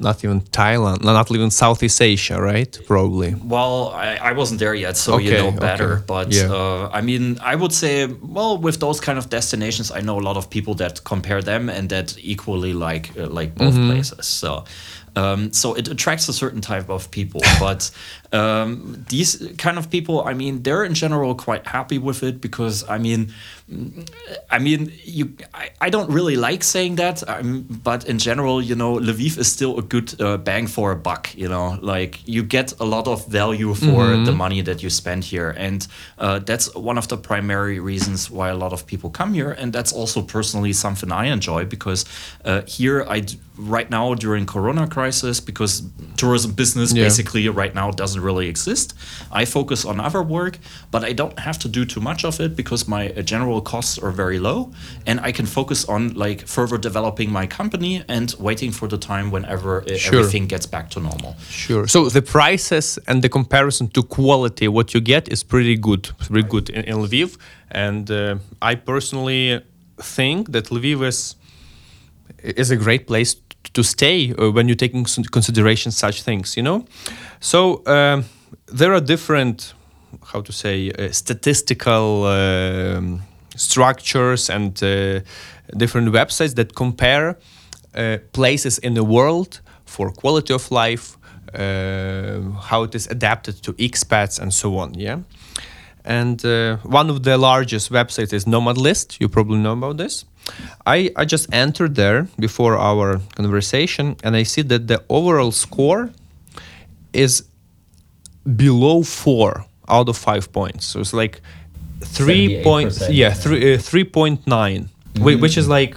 not 0.00 0.24
even 0.24 0.40
Thailand, 0.40 1.02
not 1.04 1.30
even 1.30 1.50
Southeast 1.50 2.00
Asia, 2.00 2.40
right? 2.40 2.78
Probably. 2.86 3.34
Well, 3.34 3.88
I, 3.94 4.16
I 4.30 4.32
wasn't 4.32 4.60
there 4.60 4.74
yet, 4.74 4.96
so 4.96 5.18
you 5.18 5.30
know 5.32 5.50
better. 5.52 5.92
okay. 5.94 6.04
But 6.06 6.32
Yeah. 6.32 6.50
uh, 6.52 6.90
I 6.92 7.00
mean, 7.02 7.38
I 7.42 7.54
would 7.56 7.72
say, 7.72 8.06
well, 8.06 8.58
with 8.58 8.78
those 8.80 9.00
kind 9.00 9.18
of 9.18 9.28
destinations, 9.28 9.90
I 9.90 10.00
know 10.00 10.18
a 10.18 10.24
lot 10.28 10.36
of 10.36 10.48
people 10.50 10.74
that 10.76 11.04
compare 11.04 11.42
them 11.42 11.68
and 11.68 11.88
that 11.90 12.16
equally 12.18 12.72
like 12.72 13.10
uh, 13.16 13.26
like 13.28 13.54
both 13.54 13.74
Mm-hmm. 13.74 13.90
places. 13.90 14.26
So. 14.26 14.64
Um, 15.16 15.52
so 15.52 15.74
it 15.74 15.88
attracts 15.88 16.28
a 16.28 16.32
certain 16.32 16.60
type 16.60 16.88
of 16.88 17.10
people, 17.10 17.40
but 17.60 17.90
um, 18.32 19.04
these 19.08 19.42
kind 19.58 19.78
of 19.78 19.90
people, 19.90 20.22
I 20.24 20.34
mean, 20.34 20.62
they're 20.62 20.84
in 20.84 20.94
general 20.94 21.34
quite 21.34 21.66
happy 21.66 21.98
with 21.98 22.22
it 22.22 22.40
because, 22.40 22.88
I 22.88 22.98
mean, 22.98 23.32
I 24.50 24.58
mean, 24.58 24.92
you. 25.04 25.32
I, 25.54 25.70
I 25.80 25.90
don't 25.90 26.10
really 26.10 26.36
like 26.36 26.64
saying 26.64 26.96
that, 26.96 27.22
um, 27.28 27.66
but 27.84 28.04
in 28.08 28.18
general, 28.18 28.60
you 28.60 28.74
know, 28.74 28.96
Lviv 28.98 29.38
is 29.38 29.50
still 29.52 29.78
a 29.78 29.82
good 29.82 30.20
uh, 30.20 30.36
bang 30.38 30.66
for 30.66 30.90
a 30.90 30.96
buck. 30.96 31.32
You 31.36 31.48
know, 31.48 31.78
like 31.80 32.20
you 32.26 32.42
get 32.42 32.72
a 32.80 32.84
lot 32.84 33.06
of 33.06 33.26
value 33.28 33.74
for 33.74 34.16
the 34.16 34.32
money 34.32 34.60
that 34.62 34.82
you 34.82 34.90
spend 34.90 35.24
here, 35.24 35.50
and 35.56 35.86
uh, 36.18 36.40
that's 36.40 36.74
one 36.74 36.98
of 36.98 37.06
the 37.08 37.16
primary 37.16 37.78
reasons 37.78 38.28
why 38.30 38.48
a 38.48 38.56
lot 38.56 38.72
of 38.72 38.86
people 38.86 39.08
come 39.10 39.34
here. 39.34 39.52
And 39.52 39.72
that's 39.72 39.92
also 39.92 40.20
personally 40.22 40.72
something 40.72 41.12
I 41.12 41.26
enjoy 41.26 41.64
because 41.64 42.04
uh, 42.44 42.62
here 42.66 43.04
I 43.08 43.20
d- 43.20 43.38
right 43.56 43.88
now 43.90 44.14
during 44.14 44.46
Corona 44.46 44.88
crisis 44.88 45.38
because 45.40 45.82
tourism 46.16 46.52
business 46.52 46.92
Yeah. 46.92 47.04
basically 47.04 47.48
right 47.48 47.74
now 47.74 47.90
doesn't 47.92 48.19
really 48.20 48.48
exist. 48.48 48.94
I 49.32 49.44
focus 49.44 49.84
on 49.84 50.00
other 50.00 50.22
work, 50.22 50.58
but 50.90 51.02
I 51.04 51.12
don't 51.12 51.38
have 51.38 51.58
to 51.60 51.68
do 51.68 51.84
too 51.84 52.00
much 52.00 52.24
of 52.24 52.40
it 52.40 52.54
because 52.56 52.86
my 52.88 53.10
uh, 53.10 53.22
general 53.22 53.60
costs 53.60 53.98
are 53.98 54.12
very 54.12 54.38
low, 54.38 54.70
and 55.06 55.20
I 55.28 55.32
can 55.32 55.46
focus 55.46 55.84
on 55.88 56.14
like 56.14 56.46
further 56.46 56.78
developing 56.78 57.32
my 57.32 57.46
company 57.46 58.02
and 58.08 58.34
waiting 58.38 58.72
for 58.72 58.88
the 58.88 58.98
time 58.98 59.30
whenever 59.30 59.82
uh, 59.82 59.96
Sure. 59.96 60.18
everything 60.20 60.46
gets 60.48 60.66
back 60.66 60.90
to 60.90 61.00
normal. 61.00 61.34
Sure. 61.50 61.86
So 61.88 62.08
the 62.08 62.22
prices 62.22 62.98
and 63.06 63.22
the 63.22 63.28
comparison 63.28 63.88
to 63.90 64.02
quality, 64.02 64.68
what 64.68 64.92
you 64.94 65.00
get 65.00 65.28
is 65.28 65.42
pretty 65.44 65.76
good, 65.76 66.10
pretty 66.18 66.48
good 66.48 66.70
in, 66.70 66.84
in 66.84 66.96
Lviv. 66.96 67.36
And 67.70 68.10
uh, 68.10 68.36
I 68.62 68.74
personally 68.74 69.60
think 70.02 70.52
that 70.52 70.64
Lviv 70.70 71.02
is 71.02 71.36
is 72.42 72.70
a 72.70 72.76
great 72.76 73.06
place 73.06 73.36
to 73.72 73.82
stay 73.82 74.34
uh, 74.34 74.50
when 74.50 74.68
you're 74.68 74.76
taking 74.76 75.00
into 75.00 75.30
consideration 75.30 75.92
such 75.92 76.22
things. 76.22 76.56
You 76.56 76.62
know, 76.62 76.84
so 77.40 77.82
um, 77.86 78.24
there 78.66 78.92
are 78.92 79.00
different, 79.00 79.74
how 80.32 80.42
to 80.42 80.52
say, 80.52 80.90
uh, 80.92 81.12
statistical. 81.12 82.24
Um, 82.24 83.22
structures 83.56 84.50
and 84.50 84.82
uh, 84.82 85.20
different 85.76 86.08
websites 86.12 86.54
that 86.54 86.74
compare 86.74 87.36
uh, 87.94 88.18
places 88.32 88.78
in 88.78 88.94
the 88.94 89.04
world 89.04 89.60
for 89.84 90.10
quality 90.10 90.54
of 90.54 90.70
life, 90.70 91.18
uh, 91.54 92.40
how 92.62 92.84
it 92.84 92.94
is 92.94 93.06
adapted 93.08 93.62
to 93.62 93.72
expats, 93.74 94.40
and 94.40 94.52
so 94.52 94.78
on. 94.78 94.94
Yeah. 94.94 95.18
And 96.04 96.44
uh, 96.44 96.76
one 96.78 97.10
of 97.10 97.22
the 97.22 97.36
largest 97.36 97.92
websites 97.92 98.32
is 98.32 98.46
Nomad 98.46 98.78
List. 98.78 99.18
You 99.20 99.28
probably 99.28 99.58
know 99.58 99.72
about 99.72 99.96
this. 99.96 100.24
I, 100.86 101.10
I 101.16 101.24
just 101.26 101.52
entered 101.52 101.94
there 101.94 102.26
before 102.38 102.76
our 102.76 103.20
conversation 103.36 104.16
and 104.24 104.34
I 104.34 104.42
see 104.44 104.62
that 104.62 104.88
the 104.88 105.02
overall 105.08 105.52
score 105.52 106.10
is 107.12 107.44
below 108.56 109.02
four 109.02 109.66
out 109.88 110.08
of 110.08 110.16
five 110.16 110.52
points. 110.52 110.86
So 110.86 111.00
it's 111.00 111.12
like 111.12 111.40
three 112.00 112.62
point, 112.64 112.98
yeah, 113.10 113.32
three, 113.32 113.74
uh, 113.74 113.78
3.9, 113.78 114.88
whi- 115.18 115.34
which 115.36 115.56
is 115.58 115.68
like 115.68 115.94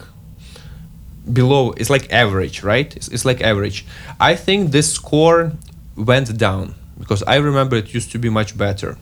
below, 1.32 1.72
it's 1.78 1.90
like 1.90 2.12
average, 2.12 2.64
right? 2.64 2.96
It's, 2.96 3.08
it's 3.08 3.26
like 3.26 3.42
average. 3.42 3.86
I 4.20 4.36
think 4.36 4.72
this 4.72 4.92
score 4.94 5.54
went 5.96 6.38
down 6.38 6.76
because 7.00 7.24
I 7.24 7.38
remember 7.38 7.78
it 7.78 7.94
used 7.94 8.12
to 8.12 8.20
be 8.20 8.30
much 8.30 8.58
better. 8.58 8.98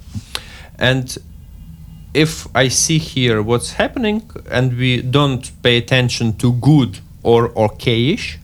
And 0.82 1.16
if 2.14 2.48
I 2.56 2.68
see 2.68 2.98
here 2.98 3.42
what's 3.44 3.74
happening 3.74 4.30
and 4.50 4.76
we 4.78 5.02
don't 5.04 5.50
pay 5.62 5.78
attention 5.78 6.36
to 6.38 6.54
good 6.54 7.00
or 7.22 7.50
okayish, 7.50 8.38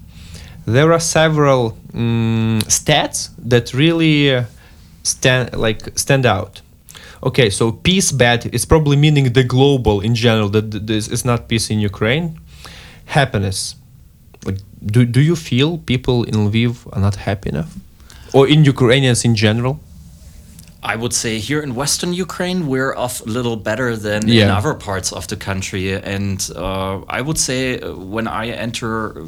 there 0.65 0.93
are 0.93 0.99
several 0.99 1.77
mm, 1.91 2.61
stats 2.65 3.31
that 3.39 3.73
really 3.73 4.35
uh, 4.35 4.43
stand 5.03 5.57
like 5.57 5.97
stand 5.97 6.25
out. 6.25 6.61
Okay, 7.23 7.49
so 7.49 7.71
peace 7.71 8.11
bad 8.11 8.53
is 8.53 8.65
probably 8.65 8.95
meaning 8.95 9.33
the 9.33 9.43
global 9.43 10.01
in 10.01 10.13
general 10.13 10.49
that 10.49 10.85
this 10.85 11.07
is 11.07 11.25
not 11.25 11.47
peace 11.47 11.71
in 11.71 11.79
Ukraine. 11.79 12.39
Happiness, 13.05 13.75
like 14.45 14.59
do 14.85 15.05
do 15.05 15.21
you 15.21 15.35
feel 15.35 15.79
people 15.79 16.23
in 16.23 16.35
Lviv 16.35 16.85
are 16.93 17.01
not 17.01 17.15
happy 17.15 17.49
enough, 17.49 17.73
or 18.31 18.47
in 18.47 18.63
Ukrainians 18.63 19.25
in 19.25 19.33
general? 19.33 19.79
I 20.83 20.95
would 20.95 21.13
say 21.13 21.39
here 21.39 21.61
in 21.61 21.75
Western 21.75 22.13
Ukraine, 22.13 22.67
we're 22.67 22.95
off 22.95 23.21
a 23.21 23.29
little 23.29 23.55
better 23.55 23.95
than 23.95 24.27
in 24.43 24.49
other 24.49 24.73
parts 24.73 25.11
of 25.11 25.27
the 25.27 25.35
country. 25.35 25.93
And 25.93 26.49
uh, 26.55 27.01
I 27.07 27.21
would 27.21 27.37
say 27.37 27.79
uh, 27.79 27.95
when 27.95 28.27
I 28.27 28.49
enter 28.49 29.25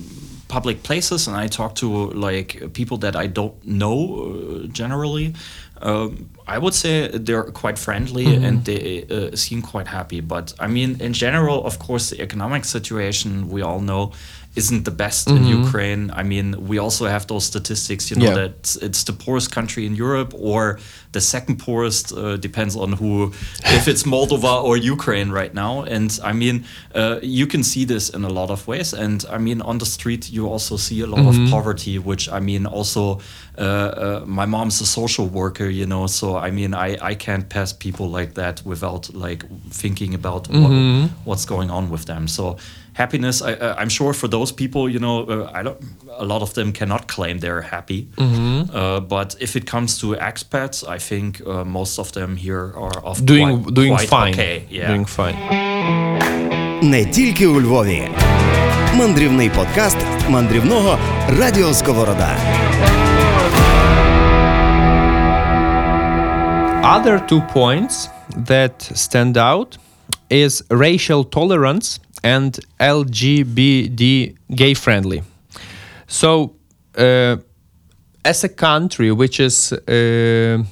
public 0.47 0.83
places 0.83 1.27
and 1.27 1.35
I 1.38 1.47
talk 1.47 1.75
to 1.75 1.88
like 2.12 2.73
people 2.73 2.97
that 2.97 3.15
I 3.15 3.27
don't 3.27 3.55
know 3.65 4.63
uh, 4.63 4.67
generally, 4.67 5.33
um, 5.81 6.29
I 6.47 6.57
would 6.57 6.73
say 6.73 7.07
they're 7.07 7.43
quite 7.43 7.77
friendly 7.77 8.35
and 8.35 8.65
they 8.65 9.05
uh, 9.09 9.35
seem 9.35 9.62
quite 9.62 9.88
happy. 9.88 10.21
But 10.21 10.53
I 10.59 10.67
mean, 10.67 10.99
in 10.99 11.13
general, 11.13 11.63
of 11.65 11.79
course, 11.79 12.09
the 12.09 12.21
economic 12.21 12.65
situation 12.65 13.49
we 13.49 13.62
all 13.62 13.79
know 13.79 14.12
isn't 14.62 14.84
the 14.89 14.95
best 15.06 15.26
in 15.38 15.41
Ukraine. 15.60 16.04
I 16.22 16.24
mean, 16.32 16.48
we 16.69 16.76
also 16.86 17.04
have 17.15 17.24
those 17.32 17.45
statistics, 17.54 18.04
you 18.10 18.15
know, 18.19 18.30
Yeah. 18.30 18.39
that 18.41 18.56
it's, 18.88 19.02
the 19.10 19.15
poorest 19.26 19.50
country 19.58 19.84
in 19.89 19.93
Europe 20.08 20.32
or 20.52 20.62
the 21.17 21.22
second 21.34 21.56
poorest, 21.65 22.06
uh, 22.12 22.17
depends 22.48 22.74
on 22.84 22.89
who, 23.00 23.12
if 23.78 23.84
it's 23.91 24.04
Moldova 24.13 24.54
or 24.67 24.74
Ukraine 24.95 25.30
right 25.39 25.54
now. 25.63 25.74
And 25.95 26.10
I 26.32 26.34
mean, 26.41 26.56
uh, 27.02 27.15
you 27.39 27.45
can 27.54 27.63
see 27.72 27.84
this 27.93 28.06
in 28.15 28.22
a 28.32 28.34
lot 28.39 28.50
of 28.56 28.60
ways. 28.72 28.89
And 29.06 29.19
I 29.36 29.38
mean, 29.48 29.60
on 29.72 29.76
the 29.84 29.89
street, 29.98 30.24
you 30.36 30.43
also 30.54 30.74
see 30.88 31.00
a 31.08 31.10
lot 31.15 31.26
of 31.32 31.36
poverty, 31.56 31.95
which 32.10 32.24
I 32.38 32.39
mean, 32.50 32.63
also, 32.78 33.04
uh, 33.58 33.62
uh, 33.63 34.24
my 34.39 34.45
mom's 34.56 34.78
a 34.82 34.89
social 35.00 35.28
worker, 35.41 35.69
you 35.80 35.86
know, 35.93 36.04
so 36.19 36.28
I 36.48 36.50
mean, 36.60 36.72
I, 36.88 36.89
I 37.12 37.13
can't 37.26 37.45
pass 37.56 37.69
people 37.86 38.08
like 38.19 38.32
that 38.41 38.56
without 38.72 39.04
like 39.26 39.41
thinking 39.82 40.12
about 40.22 40.43
what, 40.62 40.72
what's 41.28 41.45
going 41.54 41.69
on 41.78 41.84
with 41.93 42.04
them. 42.12 42.24
So, 42.38 42.43
happiness 42.98 43.42
I, 43.42 43.52
uh, 43.54 43.74
i'm 43.80 43.88
sure 43.88 44.12
for 44.14 44.28
those 44.28 44.50
people 44.52 44.83
you 44.94 44.98
know 44.98 45.16
uh, 45.24 45.50
i 45.59 45.62
don't 45.62 45.78
a 46.18 46.24
lot 46.24 46.42
of 46.42 46.50
them 46.54 46.72
cannot 46.72 47.02
claim 47.14 47.35
they're 47.44 47.62
happy 47.76 48.00
uh, 48.18 49.00
but 49.00 49.28
if 49.40 49.57
it 49.57 49.64
comes 49.74 49.90
to 50.00 50.07
expats 50.28 50.76
i 50.96 50.98
think 50.98 51.30
uh, 51.46 51.64
most 51.64 51.98
of 51.98 52.12
them 52.12 52.37
here 52.37 52.66
are 52.85 52.98
of 53.11 53.16
Doing 53.24 53.62
quite, 53.62 53.74
doing 53.74 53.92
quite 53.96 54.09
fine. 54.09 54.33
okay 54.35 54.54
yeah 54.70 54.88
Doing 54.92 55.07
fine. 55.07 55.37
Не 56.83 57.04
тільки 57.04 57.46
у 57.46 57.61
Львові. 57.61 58.09
Мандрівний 58.94 59.50
подкаст 59.50 59.96
мандрівного 60.28 60.98
Радіо 61.28 61.74
Сковорода. 61.74 62.37
Other 66.83 67.18
two 67.30 67.42
points 67.54 68.09
that 68.50 68.74
stand 69.04 69.37
out 69.37 69.78
is 70.30 70.62
racial 70.70 71.24
tolerance 71.24 71.98
and 72.23 72.60
LGBT 72.79 74.36
gay 74.55 74.73
friendly. 74.73 75.23
So, 76.08 76.55
uh, 76.97 77.38
as 78.25 78.43
a 78.43 78.49
country 78.49 79.12
which 79.12 79.39
is 79.39 79.71
uh, 79.71 80.63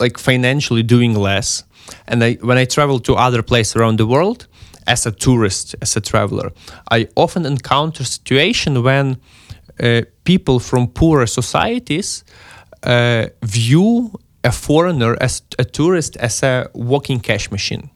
like 0.00 0.18
financially 0.18 0.82
doing 0.82 1.14
less, 1.14 1.64
and 2.06 2.22
I, 2.22 2.34
when 2.34 2.58
I 2.58 2.64
travel 2.64 3.00
to 3.00 3.14
other 3.14 3.42
places 3.42 3.76
around 3.76 3.98
the 3.98 4.06
world 4.06 4.46
as 4.86 5.06
a 5.06 5.12
tourist, 5.12 5.74
as 5.82 5.96
a 5.96 6.00
traveler, 6.00 6.52
I 6.90 7.08
often 7.14 7.46
encounter 7.46 8.04
situation 8.04 8.82
when 8.82 9.18
uh, 9.80 10.02
people 10.24 10.58
from 10.58 10.88
poorer 10.88 11.26
societies 11.26 12.24
uh, 12.82 13.26
view 13.42 14.12
a 14.44 14.52
foreigner 14.52 15.16
as 15.20 15.42
a 15.58 15.64
tourist 15.64 16.16
as 16.16 16.42
a 16.42 16.68
walking 16.74 17.20
cash 17.20 17.50
machine. 17.50 17.90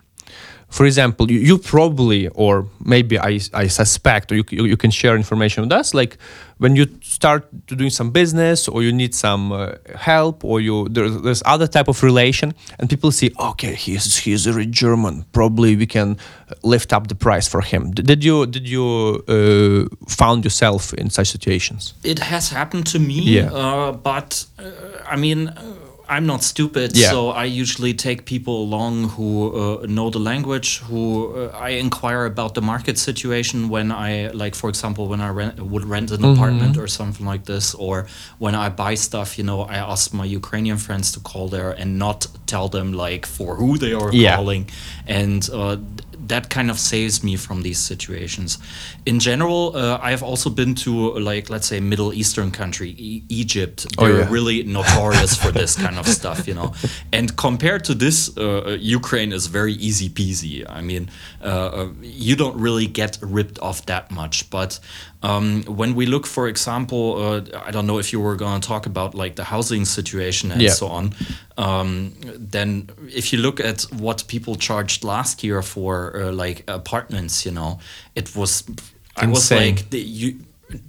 For 0.72 0.87
example, 0.87 1.30
you, 1.30 1.38
you 1.38 1.58
probably, 1.58 2.28
or 2.28 2.66
maybe 2.85 3.18
I, 3.18 3.38
I 3.52 3.68
suspect, 3.68 4.32
or 4.32 4.37
you, 4.37 4.44
you, 4.50 4.64
you 4.64 4.76
can 4.78 4.90
share 4.90 5.14
information 5.16 5.62
with 5.64 5.72
us, 5.80 5.92
like 5.94 6.16
when 6.58 6.76
you 6.76 6.87
start 7.02 7.44
to 7.66 7.76
doing 7.76 7.90
some 7.90 8.11
business 8.11 8.68
or 8.68 8.82
you 8.82 8.92
need 8.92 9.14
some 9.14 9.52
uh, 9.52 9.72
help 9.96 10.44
or 10.44 10.61
you 10.61 10.88
there's, 10.88 11.20
there's 11.22 11.42
other 11.44 11.66
type 11.66 11.88
of 11.88 12.02
relation 12.02 12.54
and 12.78 12.88
people 12.88 13.11
see 13.11 13.30
okay 13.50 13.74
he's 13.74 14.16
he's 14.24 14.46
a 14.46 14.52
rich 14.52 14.70
german 14.70 15.24
probably 15.32 15.74
we 15.76 15.87
can 15.87 16.16
lift 16.62 16.92
up 16.92 17.08
the 17.08 17.14
price 17.16 17.48
for 17.48 17.62
him 17.62 17.90
D- 17.90 18.02
did 18.04 18.22
you 18.24 18.46
did 18.46 18.68
you 18.68 18.87
uh, 19.28 19.88
found 20.08 20.44
yourself 20.44 20.94
in 20.94 21.11
such 21.11 21.28
situations 21.37 21.94
It 22.04 22.18
has 22.20 22.50
happened 22.50 22.87
to 22.92 22.98
me, 22.98 23.18
Yeah. 23.38 23.50
uh, 23.52 23.92
but 24.11 24.46
uh, 24.58 25.14
I 25.14 25.16
mean, 25.16 25.48
uh, 25.48 25.62
I'm 26.16 26.27
not 26.33 26.42
stupid, 26.53 26.88
Yeah. 26.94 27.11
so 27.12 27.18
I 27.42 27.44
usually 27.62 27.94
take 28.07 28.20
people 28.35 28.57
along 28.66 28.94
who 29.16 29.31
uh, 29.62 29.87
know 29.96 30.09
the 30.16 30.22
language, 30.33 30.70
who 30.88 31.03
uh, 31.35 31.66
I 31.68 31.70
inquire 31.87 32.25
about 32.35 32.53
the 32.59 32.64
market 32.72 32.96
situation 32.98 33.59
when 33.75 33.88
I, 34.07 34.11
like, 34.42 34.55
for 34.62 34.68
example, 34.72 35.05
when 35.12 35.20
I 35.29 35.31
rent, 35.40 35.55
would 35.72 35.85
rent 35.94 36.09
an 36.16 36.22
apartment 36.33 36.75
or 36.83 36.87
something 37.01 37.27
like 37.33 37.44
this, 37.53 37.66
or 37.87 37.96
when 38.44 38.55
I 38.64 38.66
buy 38.85 38.94
stuff, 39.09 39.29
you 39.38 39.44
know, 39.51 39.61
I 39.75 39.77
ask 39.92 40.05
my 40.20 40.27
Ukrainian 40.40 40.79
friends 40.87 41.07
to 41.14 41.20
call 41.31 41.46
there 41.57 41.70
and 41.81 41.88
not 42.07 42.18
tell 42.53 42.66
them, 42.77 42.88
like, 43.07 43.25
for 43.37 43.51
who 43.61 43.70
they 43.85 43.92
are 44.01 44.11
Yeah. 44.12 44.37
calling. 44.37 44.62
And 45.20 45.42
uh, 45.61 45.77
that 46.33 46.49
kind 46.49 46.71
of 46.71 46.79
saves 46.79 47.23
me 47.23 47.37
from 47.37 47.61
these 47.62 47.79
situations. 47.79 48.59
In 49.05 49.21
general, 49.21 49.77
uh, 49.77 49.99
I've 50.01 50.23
also 50.23 50.49
been 50.49 50.75
to 50.77 50.92
like 51.31 51.51
let's 51.51 51.66
say 51.66 51.79
Middle 51.79 52.12
Eastern 52.14 52.51
country, 52.51 52.90
e- 52.97 53.23
Egypt. 53.29 53.87
Oh, 53.99 54.07
They're 54.07 54.21
yeah. 54.21 54.31
really 54.31 54.62
notorious 54.79 55.37
for 55.37 55.53
this 55.53 55.77
kind 55.77 55.99
of 55.99 56.07
stuff, 56.09 56.49
you 56.49 56.55
know. 56.55 56.73
And 57.12 57.37
compared 57.37 57.85
to 57.85 57.95
this, 57.95 58.35
uh, 58.38 58.79
Ukraine 58.81 59.33
is 59.38 59.47
very 59.59 59.75
easy 59.75 60.09
peasy. 60.09 60.64
I 60.79 60.81
mean, 60.81 61.11
uh, 61.42 61.45
uh, 61.45 61.88
you 62.01 62.35
don't 62.35 62.57
really 62.57 62.87
get 62.87 63.18
ripped 63.21 63.59
off 63.61 63.85
that 63.87 64.11
much. 64.11 64.49
But 64.49 64.81
um, 65.22 65.62
when 65.64 65.94
we 65.94 66.06
look, 66.06 66.26
for 66.26 66.48
example, 66.48 67.16
uh, 67.16 67.40
I 67.68 67.70
don't 67.70 67.87
know 67.87 67.98
if 67.98 68.12
you 68.12 68.20
were 68.20 68.37
going 68.37 68.61
to 68.61 68.68
talk 68.68 68.87
about 68.87 69.14
like 69.14 69.35
the 69.37 69.44
housing 69.44 69.85
situation 69.87 70.50
and 70.52 70.61
Yeah. 70.62 70.72
so 70.74 70.88
on. 70.88 71.14
Um, 71.56 72.12
then 72.50 72.88
if 73.08 73.32
you 73.32 73.38
look 73.40 73.61
at 73.61 73.82
what 74.00 74.24
people 74.26 74.56
charged 74.56 75.04
last 75.04 75.44
year 75.44 75.62
for 75.62 76.16
uh, 76.16 76.32
like 76.32 76.64
apartments, 76.68 77.44
you 77.46 77.52
know, 77.52 77.78
it 78.14 78.35
was 78.35 78.64
I 79.16 79.26
was 79.26 79.50
like 79.50 79.90
the, 79.90 80.00
you 80.00 80.40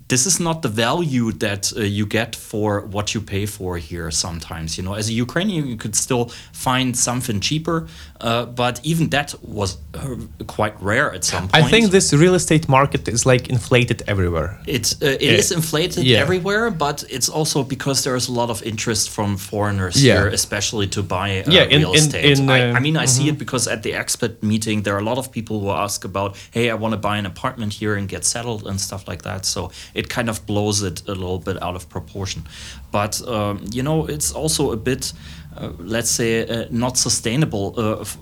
this 0.08 0.26
is 0.26 0.40
not 0.40 0.62
the 0.62 0.70
value 0.70 1.32
that 1.32 1.72
uh, 1.76 1.82
you 1.82 2.06
get 2.06 2.36
for 2.36 2.82
what 2.96 3.14
you 3.14 3.22
pay 3.22 3.46
for 3.46 3.78
here 3.78 4.12
sometimes 4.12 4.78
you 4.78 4.84
know 4.84 4.94
as 4.94 5.10
a 5.10 5.14
ukrainian 5.14 5.68
you 5.68 5.78
could 5.78 5.96
still 5.96 6.26
find 6.52 6.98
something 6.98 7.40
cheaper 7.40 7.88
uh, 8.22 8.46
but 8.46 8.80
even 8.84 9.10
that 9.10 9.34
was 9.42 9.78
uh, 9.96 10.16
quite 10.48 10.76
rare 10.82 11.14
at 11.14 11.24
some 11.24 11.44
point 11.48 11.56
i 11.56 11.70
think 11.70 11.92
this 11.92 12.14
real 12.14 12.36
estate 12.36 12.68
market 12.70 13.08
is 13.08 13.26
like 13.26 13.50
inflated 13.50 14.02
everywhere 14.08 14.60
it's 14.68 14.92
uh, 15.02 15.06
it 15.28 15.34
is 15.42 15.52
inflated 15.52 16.04
yeah. 16.04 16.20
everywhere, 16.20 16.70
but 16.72 17.04
it's 17.10 17.30
also 17.30 17.64
because 17.64 18.04
there's 18.04 18.28
a 18.28 18.32
lot 18.32 18.50
of 18.50 18.62
interest 18.64 19.10
from 19.10 19.38
foreigners 19.38 19.96
Yeah. 20.04 20.16
here, 20.16 20.28
especially 20.28 20.88
to 20.88 21.02
buy 21.04 21.42
uh, 21.42 21.52
Yeah, 21.52 21.64
in- 21.64 21.82
real 21.82 21.94
estate. 21.94 22.40
in, 22.40 22.50
I, 22.50 22.72
uh, 22.72 22.78
I 22.78 22.80
mean, 22.80 22.98
I 22.98 23.06
see 23.06 23.28
it 23.30 23.38
because 23.38 23.68
at 23.68 23.84
the 23.84 23.92
expat 23.92 24.42
meeting, 24.42 24.84
there 24.84 24.96
are 24.96 25.00
a 25.00 25.10
lot 25.12 25.18
of 25.18 25.32
people 25.32 25.60
who 25.62 25.70
ask 25.86 26.06
about, 26.06 26.36
"Hey, 26.52 26.70
I 26.70 26.76
want 26.76 26.94
to 26.94 26.98
buy 27.10 27.18
an 27.18 27.26
apartment 27.26 27.74
here 27.74 27.96
and 27.96 28.08
get 28.10 28.26
settled 28.26 28.62
and 28.70 28.80
stuff 28.80 29.08
like 29.08 29.22
that." 29.24 29.46
So 29.46 29.72
it 29.94 30.10
kind 30.10 30.30
of 30.30 30.46
blows 30.46 30.84
it 30.84 31.02
a 31.08 31.14
little 31.14 31.40
bit 31.40 31.62
out 31.62 31.76
of 31.76 31.88
proportion. 31.90 32.44
But 32.92 33.22
um, 33.28 33.66
you 33.72 33.84
know, 33.84 34.06
it's 34.06 34.32
also 34.32 34.72
a 34.72 34.78
bit, 34.78 35.14
uh, 35.58 35.72
let's 35.80 36.10
say, 36.10 36.48
uh, 36.48 36.66
not 36.70 36.98
sustainable. 36.98 37.74
Uh, 37.78 38.02
f- 38.02 38.18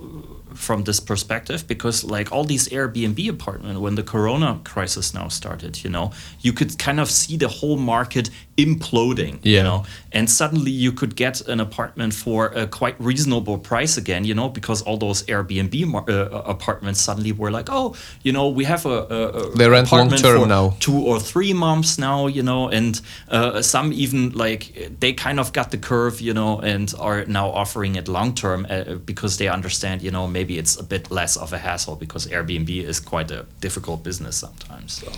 from 0.62 0.84
this 0.84 1.00
perspective 1.00 1.66
because 1.66 2.04
like 2.04 2.30
all 2.30 2.44
these 2.44 2.68
airbnb 2.68 3.28
apartment 3.28 3.80
when 3.80 3.94
the 3.96 4.02
corona 4.02 4.60
crisis 4.64 5.12
now 5.12 5.28
started 5.28 5.82
you 5.84 5.90
know 5.90 6.12
you 6.40 6.52
could 6.52 6.78
kind 6.78 7.00
of 7.00 7.10
see 7.10 7.36
the 7.36 7.48
whole 7.48 7.76
market 7.76 8.30
imploding 8.56 9.38
you 9.42 9.62
know 9.62 9.84
and 10.12 10.30
suddenly 10.30 10.70
you 10.70 10.92
could 10.92 11.16
get 11.16 11.40
an 11.48 11.58
apartment 11.58 12.14
for 12.14 12.46
a 12.54 12.66
quite 12.66 12.94
reasonable 13.00 13.58
price 13.58 13.96
again 13.96 14.24
you 14.24 14.34
know 14.34 14.48
because 14.48 14.82
all 14.82 14.96
those 14.96 15.22
airbnb 15.24 15.86
mar- 15.86 16.04
uh, 16.08 16.42
apartments 16.56 17.00
suddenly 17.00 17.32
were 17.32 17.50
like 17.50 17.68
oh 17.70 17.94
you 18.22 18.32
know 18.32 18.48
we 18.48 18.64
have 18.64 18.86
a, 18.86 18.98
a, 19.10 19.20
a 19.28 19.56
They 19.56 19.68
rent 19.68 19.90
long-term 19.90 20.42
for 20.42 20.46
now. 20.46 20.74
two 20.78 20.98
or 21.10 21.18
three 21.18 21.52
months 21.52 21.98
now 21.98 22.26
you 22.28 22.42
know 22.42 22.68
and 22.68 23.00
uh, 23.30 23.62
some 23.62 23.92
even 23.92 24.30
like 24.30 24.90
they 25.00 25.12
kind 25.12 25.40
of 25.40 25.52
got 25.52 25.70
the 25.70 25.78
curve 25.78 26.20
you 26.20 26.34
know 26.34 26.60
and 26.60 26.94
are 26.98 27.24
now 27.26 27.48
offering 27.50 27.96
it 27.96 28.06
long 28.06 28.34
term 28.34 28.66
uh, 28.70 28.94
because 29.06 29.38
they 29.38 29.48
understand 29.48 30.02
you 30.02 30.10
know 30.10 30.26
maybe 30.28 30.51
it's 30.58 30.78
a 30.78 30.82
bit 30.82 31.10
less 31.10 31.36
of 31.36 31.52
a 31.52 31.58
hassle 31.58 31.96
because 31.96 32.26
airbnb 32.26 32.70
is 32.70 33.00
quite 33.00 33.30
a 33.30 33.44
difficult 33.60 34.02
business 34.02 34.36
sometimes 34.36 34.92
so. 34.92 35.12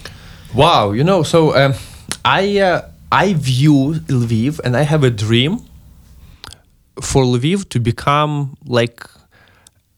Wow, 0.55 0.92
you 0.92 1.03
know, 1.03 1.25
so 1.25 1.57
um, 1.57 1.75
I 2.25 2.61
uh, 2.61 2.88
I 3.11 3.35
view 3.35 3.94
Lviv 4.07 4.61
and 4.64 4.77
I 4.77 4.83
have 4.83 5.03
a 5.03 5.11
dream 5.11 5.61
for 7.01 7.25
Lviv 7.25 7.68
to 7.70 7.81
become 7.81 8.57
like 8.64 9.05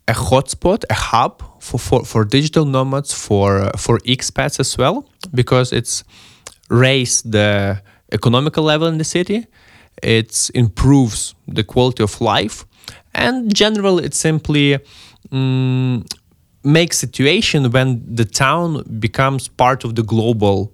a 0.09 0.13
hotspot, 0.13 0.85
a 0.89 0.95
hub 0.95 1.43
for, 1.61 1.79
for, 1.79 2.05
for 2.05 2.25
digital 2.25 2.65
nomads, 2.65 3.13
for 3.13 3.61
uh, 3.61 3.77
for 3.77 3.99
expats 4.01 4.61
as 4.61 4.79
well, 4.79 5.09
because 5.35 5.73
it's 5.73 6.05
raised 6.71 7.33
the 7.33 7.83
economical 8.13 8.65
level 8.65 8.89
in 8.89 8.99
the 8.99 9.05
city, 9.05 9.47
it 10.03 10.51
improves 10.55 11.35
the 11.49 11.65
quality 11.65 12.03
of 12.03 12.21
life, 12.21 12.65
and 13.15 13.55
general 13.55 13.99
it 13.99 14.15
simply 14.15 14.79
mm, 15.31 16.05
makes 16.65 16.99
situation 16.99 17.71
when 17.71 18.03
the 18.15 18.25
town 18.25 18.83
becomes 18.99 19.49
part 19.49 19.85
of 19.85 19.95
the 19.95 20.03
global 20.03 20.73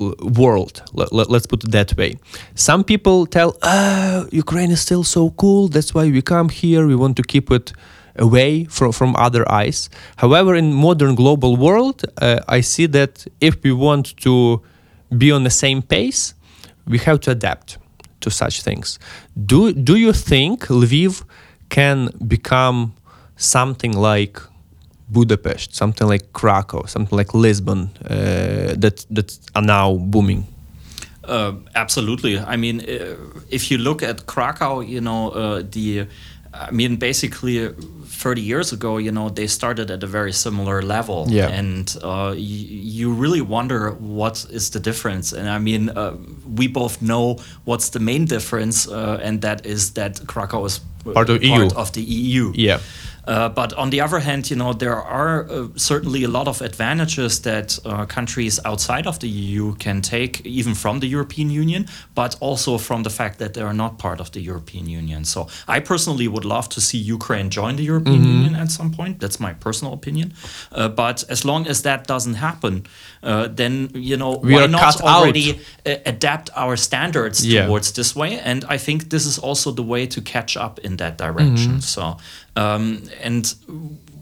uh, 0.00 0.12
world. 0.20 0.82
Let, 0.94 1.30
us 1.30 1.46
put 1.46 1.64
it 1.64 1.72
that 1.72 1.96
way. 1.96 2.16
Some 2.54 2.84
people 2.84 3.26
tell 3.26 3.56
ah 3.62 4.24
ukraine 4.30 4.70
is 4.70 4.80
still 4.80 5.04
so 5.04 5.30
cool. 5.30 5.68
That's 5.68 5.94
why 5.94 6.04
we 6.10 6.22
come 6.22 6.48
here. 6.48 6.86
We 6.86 6.96
want 6.96 7.16
to 7.16 7.22
keep 7.22 7.50
it 7.50 7.72
away 8.18 8.64
from, 8.64 8.92
from 8.92 9.14
other 9.16 9.50
eyes. 9.50 9.90
However 10.16 10.54
in 10.54 10.72
modern 10.72 11.14
global 11.14 11.56
world 11.56 12.04
uh, 12.20 12.40
i 12.48 12.60
see 12.60 12.86
that 12.86 13.26
if 13.40 13.62
we 13.62 13.72
want 13.72 14.16
to 14.18 14.62
be 15.16 15.30
on 15.30 15.44
the 15.44 15.50
same 15.50 15.82
pace 15.82 16.34
we 16.86 16.98
have 16.98 17.20
to 17.20 17.30
adapt 17.30 17.78
to 18.20 18.30
such 18.30 18.62
things. 18.62 18.98
Do 19.52 19.72
do 19.72 19.96
you 19.96 20.12
think 20.12 20.66
lviv 20.66 21.24
can 21.68 22.10
become 22.26 22.94
something 23.36 23.92
like 23.92 24.40
Budapest, 25.08 25.74
something 25.74 26.08
like 26.08 26.32
Krakow, 26.32 26.86
something 26.86 27.16
like 27.16 27.32
Lisbon, 27.34 27.90
uh, 28.10 28.74
that 28.80 29.06
that 29.10 29.38
are 29.54 29.62
now 29.62 29.94
booming. 29.96 30.46
Uh, 31.24 31.52
absolutely. 31.74 32.38
I 32.38 32.56
mean, 32.56 32.80
uh, 32.80 33.16
if 33.50 33.70
you 33.70 33.78
look 33.78 34.02
at 34.02 34.26
Krakow, 34.26 34.80
you 34.80 35.00
know, 35.00 35.30
uh, 35.30 35.62
the, 35.70 36.06
I 36.54 36.70
mean, 36.70 36.96
basically, 36.96 37.68
30 38.06 38.40
years 38.40 38.72
ago, 38.72 38.98
you 38.98 39.10
know, 39.10 39.28
they 39.28 39.46
started 39.48 39.90
at 39.90 40.02
a 40.04 40.06
very 40.06 40.32
similar 40.32 40.82
level. 40.82 41.26
Yeah. 41.28 41.48
And 41.48 41.96
uh, 42.02 42.30
y- 42.30 42.36
you 42.38 43.12
really 43.12 43.40
wonder 43.40 43.90
what 43.98 44.46
is 44.50 44.70
the 44.70 44.78
difference. 44.80 45.32
And 45.32 45.48
I 45.48 45.58
mean, 45.58 45.88
uh, 45.90 46.14
we 46.56 46.68
both 46.68 47.00
know 47.02 47.38
what's 47.64 47.90
the 47.90 48.00
main 48.00 48.24
difference, 48.26 48.88
uh, 48.88 49.18
and 49.22 49.40
that 49.42 49.66
is 49.66 49.90
that 49.94 50.20
Krakow 50.26 50.64
is 50.64 50.80
uh, 51.06 51.12
Part 51.12 51.28
of 51.28 51.42
EU. 51.42 51.68
of 51.74 51.90
the 51.92 52.02
EU. 52.02 52.52
Yeah. 52.54 52.78
Uh, 53.26 53.48
but 53.48 53.72
on 53.74 53.90
the 53.90 54.00
other 54.00 54.20
hand, 54.20 54.50
you 54.50 54.56
know, 54.56 54.72
there 54.72 54.96
are 54.96 55.46
uh, 55.50 55.68
certainly 55.76 56.24
a 56.24 56.28
lot 56.28 56.48
of 56.48 56.60
advantages 56.62 57.40
that 57.42 57.78
uh, 57.84 58.06
countries 58.06 58.60
outside 58.64 59.06
of 59.06 59.18
the 59.18 59.28
EU 59.28 59.74
can 59.76 60.00
take, 60.00 60.44
even 60.46 60.74
from 60.74 61.00
the 61.00 61.06
European 61.06 61.50
Union, 61.50 61.86
but 62.14 62.36
also 62.40 62.78
from 62.78 63.02
the 63.02 63.10
fact 63.10 63.38
that 63.38 63.54
they 63.54 63.62
are 63.62 63.74
not 63.74 63.98
part 63.98 64.20
of 64.20 64.30
the 64.32 64.40
European 64.40 64.86
Union. 64.88 65.24
So 65.24 65.48
I 65.66 65.80
personally 65.80 66.28
would 66.28 66.44
love 66.44 66.68
to 66.70 66.80
see 66.80 66.98
Ukraine 66.98 67.50
join 67.50 67.76
the 67.76 67.84
European 67.84 68.16
Mm-hmm. 68.16 68.42
Union 68.42 68.54
at 68.56 68.70
some 68.70 68.90
point. 68.92 69.20
That's 69.20 69.38
my 69.40 69.52
personal 69.52 69.92
opinion. 69.92 70.32
Uh, 70.72 70.88
but 70.88 71.24
as 71.28 71.44
long 71.44 71.66
as 71.66 71.82
that 71.82 72.06
doesn't 72.06 72.34
happen, 72.34 72.86
uh, 73.26 73.48
then, 73.56 73.90
you 73.94 74.16
know, 74.16 74.38
We 74.42 74.54
why 74.54 74.66
not 74.66 75.00
already 75.02 75.58
uh, 75.84 75.96
adapt 76.06 76.50
our 76.54 76.76
standards 76.76 77.44
Yeah. 77.44 77.66
towards 77.66 77.92
this 77.92 78.14
way? 78.14 78.38
And 78.44 78.64
I 78.74 78.78
think 78.78 79.08
this 79.08 79.26
is 79.26 79.38
also 79.38 79.72
the 79.72 79.82
way 79.82 80.06
to 80.06 80.20
catch 80.20 80.56
up 80.56 80.78
in 80.78 80.96
that 80.96 81.18
direction. 81.18 81.80
So, 81.80 82.02
um, 82.54 83.02
and 83.24 83.54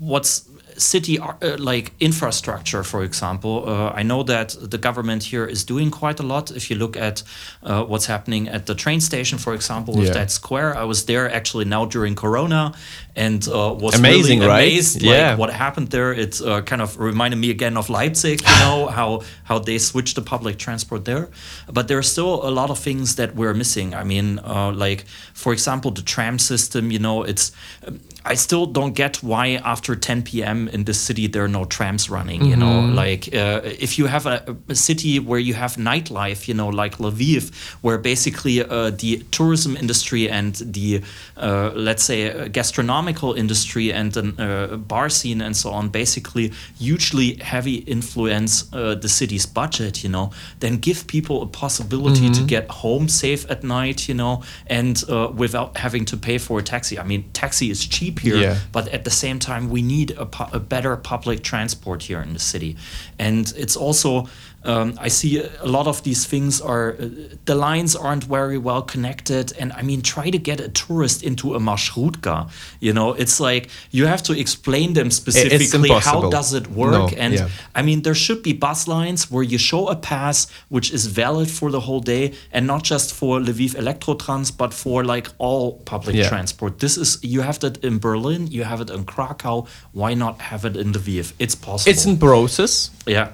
what's 0.01 0.43
city 0.77 1.19
uh, 1.19 1.57
like 1.59 1.93
infrastructure 2.01 2.83
for 2.85 3.03
example 3.05 3.65
uh, 3.67 3.91
i 4.01 4.03
know 4.03 4.23
that 4.23 4.57
the 4.71 4.79
government 4.79 5.23
here 5.25 5.45
is 5.45 5.65
doing 5.65 5.91
quite 5.91 6.19
a 6.21 6.23
lot 6.23 6.51
if 6.51 6.71
you 6.71 6.77
look 6.77 6.97
at 6.97 7.23
uh, 7.63 7.85
what's 7.85 8.07
happening 8.07 8.49
at 8.49 8.67
the 8.67 8.75
train 8.75 9.01
station 9.01 9.39
for 9.39 9.55
example 9.55 9.95
with 9.95 10.07
Yeah. 10.09 10.15
that 10.15 10.31
square 10.31 10.77
i 10.77 10.85
was 10.85 11.05
there 11.05 11.31
actually 11.31 11.65
now 11.65 11.85
during 11.87 12.15
corona 12.15 12.73
and 13.17 13.47
uh, 13.49 13.73
was 13.79 13.95
Amazing, 13.95 14.41
really 14.41 14.49
right? 14.53 14.63
amazed 14.69 15.03
Yeah. 15.03 15.13
like 15.31 15.39
what 15.39 15.51
happened 15.53 15.89
there 15.91 16.13
it 16.13 16.41
uh, 16.41 16.63
kind 16.63 16.83
of 16.83 16.99
reminded 16.99 17.39
me 17.39 17.51
again 17.51 17.77
of 17.77 17.89
leipzig 17.89 18.41
you 18.41 18.59
know 18.65 18.87
how 18.99 19.23
how 19.45 19.59
they 19.59 19.79
switched 19.79 20.15
the 20.17 20.23
public 20.23 20.59
transport 20.59 21.05
there 21.05 21.29
but 21.73 21.87
there 21.89 21.99
are 21.99 22.03
still 22.15 22.35
a 22.49 22.51
lot 22.51 22.71
of 22.71 22.79
things 22.79 23.15
that 23.17 23.35
we're 23.35 23.55
missing 23.55 23.95
i 23.95 24.05
mean 24.05 24.39
uh, 24.45 24.73
like 24.87 25.05
for 25.35 25.53
example 25.53 25.91
the 25.91 26.03
tram 26.03 26.39
system 26.39 26.91
you 26.91 26.99
know 26.99 27.23
it's 27.23 27.53
um, 27.87 28.01
I 28.27 28.35
still 28.35 28.65
don't 28.65 28.95
get 28.95 29.23
why 29.23 29.61
after 29.65 29.95
10 29.95 30.23
p.m. 30.23 30.69
in 30.69 30.85
this 30.85 30.99
city 30.99 31.27
there 31.27 31.45
are 31.45 31.49
no 31.49 31.67
trams 31.67 32.09
running. 32.09 32.45
You 32.45 32.57
know, 32.57 32.81
like 32.95 33.35
uh, 33.35 33.61
if 33.65 33.99
you 33.99 34.07
have 34.07 34.25
a, 34.27 34.57
a 34.69 34.75
city 34.75 35.19
where 35.19 35.39
you 35.39 35.53
have 35.53 35.77
nightlife, 35.77 36.49
you 36.49 36.55
know, 36.55 36.69
like 36.69 36.97
Lviv, 36.99 37.55
where 37.83 37.99
basically 37.99 38.65
uh, 38.65 38.91
the 38.91 39.19
tourism 39.31 39.77
industry 39.77 40.31
and 40.31 40.55
the 40.55 41.03
uh, 41.37 41.73
let's 41.75 42.03
say 42.03 42.31
uh, 42.31 42.49
gastronomical 42.49 43.35
industry 43.35 43.93
and 43.93 44.13
the 44.13 44.25
uh, 44.73 44.77
bar 44.77 45.11
scene 45.11 45.43
and 45.43 45.55
so 45.55 45.71
on 45.71 45.91
basically 45.91 46.51
hugely 46.79 47.35
heavy 47.37 47.77
influence 47.77 48.73
uh, 48.73 48.95
the 48.95 49.09
city's 49.09 49.45
budget. 49.45 50.03
You 50.03 50.09
know, 50.09 50.31
then 50.61 50.79
give 50.79 51.07
people 51.07 51.43
a 51.43 51.47
possibility 51.47 52.31
to 52.31 52.43
get 52.43 52.71
home 52.71 53.09
safe 53.09 53.51
at 53.51 53.63
night. 53.63 54.09
You 54.09 54.15
know, 54.15 54.43
and 54.67 55.03
uh, 55.11 55.31
without 55.35 55.77
having 55.77 56.07
to 56.07 56.17
pay 56.17 56.39
for 56.39 56.59
a 56.59 56.63
taxi. 56.63 56.99
I 56.99 57.05
mean, 57.05 57.31
taxi 57.33 57.71
is 57.71 57.87
cheap 57.87 58.14
here, 58.19 58.37
Yeah. 58.37 58.59
but 58.73 58.89
at 58.89 59.05
the 59.05 59.11
same 59.11 59.39
time, 59.39 59.69
we 59.71 59.83
need 59.83 60.11
a, 60.13 60.27
pu- 60.27 60.57
a 60.57 60.61
better 60.61 60.97
public 60.97 61.43
transport 61.43 62.03
here 62.03 62.21
in 62.21 62.33
the 62.33 62.39
city. 62.39 62.77
And 63.19 63.53
it's 63.57 63.77
also, 63.77 64.29
um, 64.65 64.95
I 64.99 65.09
see 65.09 65.43
a 65.43 65.67
lot 65.67 65.87
of 65.87 66.03
these 66.03 66.25
things 66.27 66.61
are, 66.61 66.93
uh, 66.99 67.09
the 67.45 67.55
lines 67.55 67.95
aren't 67.95 68.25
very 68.25 68.59
well 68.59 68.83
connected. 68.83 69.53
And 69.59 69.73
I 69.73 69.83
mean, 69.83 70.01
try 70.03 70.31
to 70.31 70.39
get 70.39 70.61
a 70.61 70.69
tourist 70.69 71.23
into 71.23 71.55
a 71.55 71.59
marshrutka. 71.61 72.51
You 72.81 72.93
know, 72.93 73.13
it's 73.13 73.39
like 73.41 73.69
you 73.91 74.07
have 74.07 74.23
to 74.25 74.33
explain 74.39 74.95
them 74.95 75.11
specifically 75.11 75.91
how 75.91 76.31
does 76.31 76.53
it 76.55 76.67
work. 76.69 77.13
No, 77.13 77.19
and 77.19 77.35
yeah. 77.35 77.49
I 77.75 77.83
mean, 77.83 78.03
there 78.03 78.15
should 78.15 78.43
be 78.43 78.53
bus 78.53 78.89
lines 78.89 79.31
where 79.31 79.43
you 79.43 79.59
show 79.59 79.89
a 79.89 79.97
pass 79.97 80.47
which 80.69 80.93
is 80.93 81.07
valid 81.07 81.51
for 81.51 81.71
the 81.71 81.81
whole 81.81 82.01
day 82.01 82.33
and 82.53 82.67
not 82.67 82.83
just 82.85 83.15
for 83.15 83.39
Lviv 83.41 83.75
Electrotrans, 83.77 84.51
but 84.57 84.73
for 84.73 85.05
like 85.05 85.29
all 85.39 85.73
public 85.85 86.17
Yeah. 86.17 86.29
transport. 86.29 86.79
This 86.79 86.97
is, 86.97 87.19
you 87.23 87.43
have 87.43 87.59
that 87.61 87.85
in 87.85 87.99
Berlin, 87.99 88.47
you 88.51 88.65
have 88.65 88.81
it 88.81 88.91
in 88.91 89.05
Krakow. 89.05 89.67
Why 89.93 90.15
not 90.15 90.41
have 90.41 90.65
it 90.65 90.77
in 90.77 90.93
Lviv? 90.93 91.33
It's 91.39 91.55
possible. 91.55 91.91
It's 91.93 92.05
in 92.07 92.17
process. 92.19 92.91
yeah. 93.07 93.29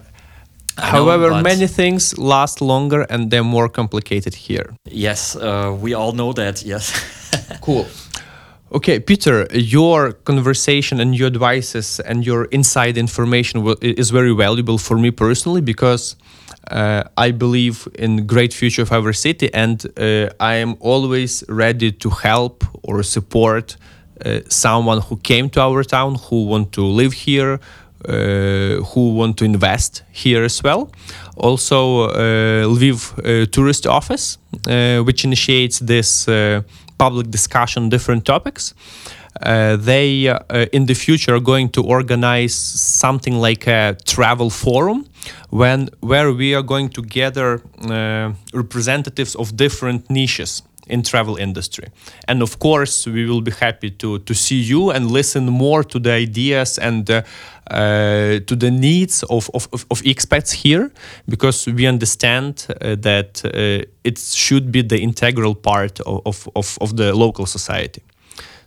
I 0.79 0.93
know, 0.93 1.05
However, 1.05 1.43
many 1.43 1.67
things 1.67 2.17
last 2.19 2.61
longer 2.61 3.03
and 3.11 3.31
they're 3.31 3.45
more 3.45 3.69
complicated 3.69 4.35
here. 4.35 4.75
Yes, 4.85 5.37
uh, 5.37 5.77
we 5.81 5.95
all 5.95 6.13
know 6.13 6.33
that. 6.33 6.63
Yes. 6.63 6.93
Cool. 7.61 7.87
Okay, 8.73 9.01
Peter, 9.01 9.47
your 9.53 10.13
conversation 10.13 11.01
and 11.01 11.15
your 11.15 11.27
advices 11.27 12.01
and 12.01 12.25
your 12.25 12.45
inside 12.47 12.97
information 12.97 13.67
is 13.81 14.11
very 14.11 14.33
valuable 14.33 14.79
for 14.79 14.97
me 14.97 15.11
personally 15.11 15.61
because 15.61 16.17
uh, 16.71 17.03
I 17.17 17.33
believe 17.33 17.89
in 17.95 18.27
great 18.27 18.53
future 18.55 18.83
of 18.83 18.93
our 18.93 19.13
city 19.13 19.53
and 19.53 19.85
uh, 19.97 20.31
I 20.39 20.55
am 20.55 20.77
always 20.81 21.43
ready 21.49 21.91
to 21.91 22.11
help 22.11 22.65
or 22.85 23.03
support 23.03 23.77
uh, 24.25 24.41
someone 24.49 25.01
who 25.01 25.17
came 25.17 25.49
to 25.51 25.61
our 25.61 25.83
town, 25.83 26.15
who 26.15 26.47
want 26.47 26.73
to 26.73 26.85
live 26.85 27.13
here, 27.13 27.59
who 28.07 29.15
want 29.15 29.37
to 29.37 29.45
invest 29.45 30.03
here 30.13 30.45
as 30.45 30.63
well. 30.63 30.91
Also, 31.37 32.03
uh, 32.03 32.67
Lviv 32.67 33.13
uh, 33.19 33.47
Tourist 33.47 33.87
Office, 33.87 34.39
uh, 34.69 35.01
which 35.05 35.25
initiates 35.25 35.79
this 35.79 36.29
uh, 36.29 36.63
public 36.99 37.31
discussion 37.31 37.85
on 37.85 37.89
different 37.89 38.25
topics. 38.25 38.75
Uh, 39.43 39.77
they 39.77 40.29
uh, 40.29 40.67
in 40.73 40.87
the 40.87 40.95
future 40.95 41.35
are 41.35 41.41
going 41.41 41.69
to 41.71 41.83
organize 41.83 42.55
something 42.55 43.41
like 43.41 43.67
a 43.67 43.97
travel 44.05 44.51
forum 44.51 45.07
when 45.51 45.89
where 46.01 46.33
we 46.33 46.55
are 46.55 46.63
going 46.63 46.91
to 46.91 47.01
gather 47.03 47.63
uh, 47.89 48.33
representatives 48.53 49.35
of 49.37 49.57
different 49.57 50.11
niches 50.11 50.63
in 50.91 51.03
travel 51.03 51.37
industry 51.37 51.89
and 52.29 52.43
of 52.43 52.59
course 52.59 53.07
we 53.07 53.25
will 53.25 53.41
be 53.41 53.53
happy 53.53 53.91
to 53.91 54.19
to 54.21 54.35
see 54.35 54.61
you 54.61 54.91
and 54.91 55.11
listen 55.11 55.47
more 55.47 55.85
to 55.85 55.99
the 55.99 56.13
ideas 56.13 56.79
and 56.79 57.11
uh, 57.11 57.23
uh, 57.71 58.41
to 58.47 58.57
the 58.57 58.71
needs 58.71 59.23
of, 59.25 59.49
of, 59.55 59.69
of, 59.73 60.03
expats 60.03 60.53
here 60.53 60.91
because 61.29 61.67
we 61.69 61.87
understand 61.87 62.67
uh, 62.69 62.97
that 62.97 63.45
uh, 63.45 63.85
it 64.03 64.19
should 64.19 64.73
be 64.73 64.83
the 64.83 65.01
integral 65.01 65.55
part 65.55 66.01
of, 66.01 66.21
of, 66.27 66.49
of, 66.57 66.79
of 66.81 66.97
the 66.97 67.15
local 67.15 67.47
society 67.47 68.03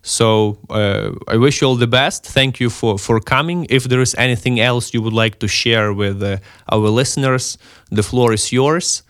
so 0.03 0.57
uh, 0.69 1.11
I 1.29 1.37
wish 1.37 1.61
you 1.61 1.67
all 1.67 1.77
the 1.77 1.87
best. 1.87 2.25
Thank 2.25 2.59
you 2.59 2.69
for, 2.69 2.99
for 2.99 3.21
coming. 3.21 3.65
If 3.69 3.85
there 3.85 4.01
is 4.01 4.13
anything 4.15 4.59
else 4.59 4.93
you 4.93 5.01
would 5.01 5.13
like 5.13 5.39
to 5.39 5.47
share 5.47 5.93
with 5.93 6.21
uh, 6.21 6.37
our 6.69 6.89
listeners, 6.89 7.57
the 7.89 8.03
floor 8.03 8.33
is 8.33 8.51
yours. 8.51 9.03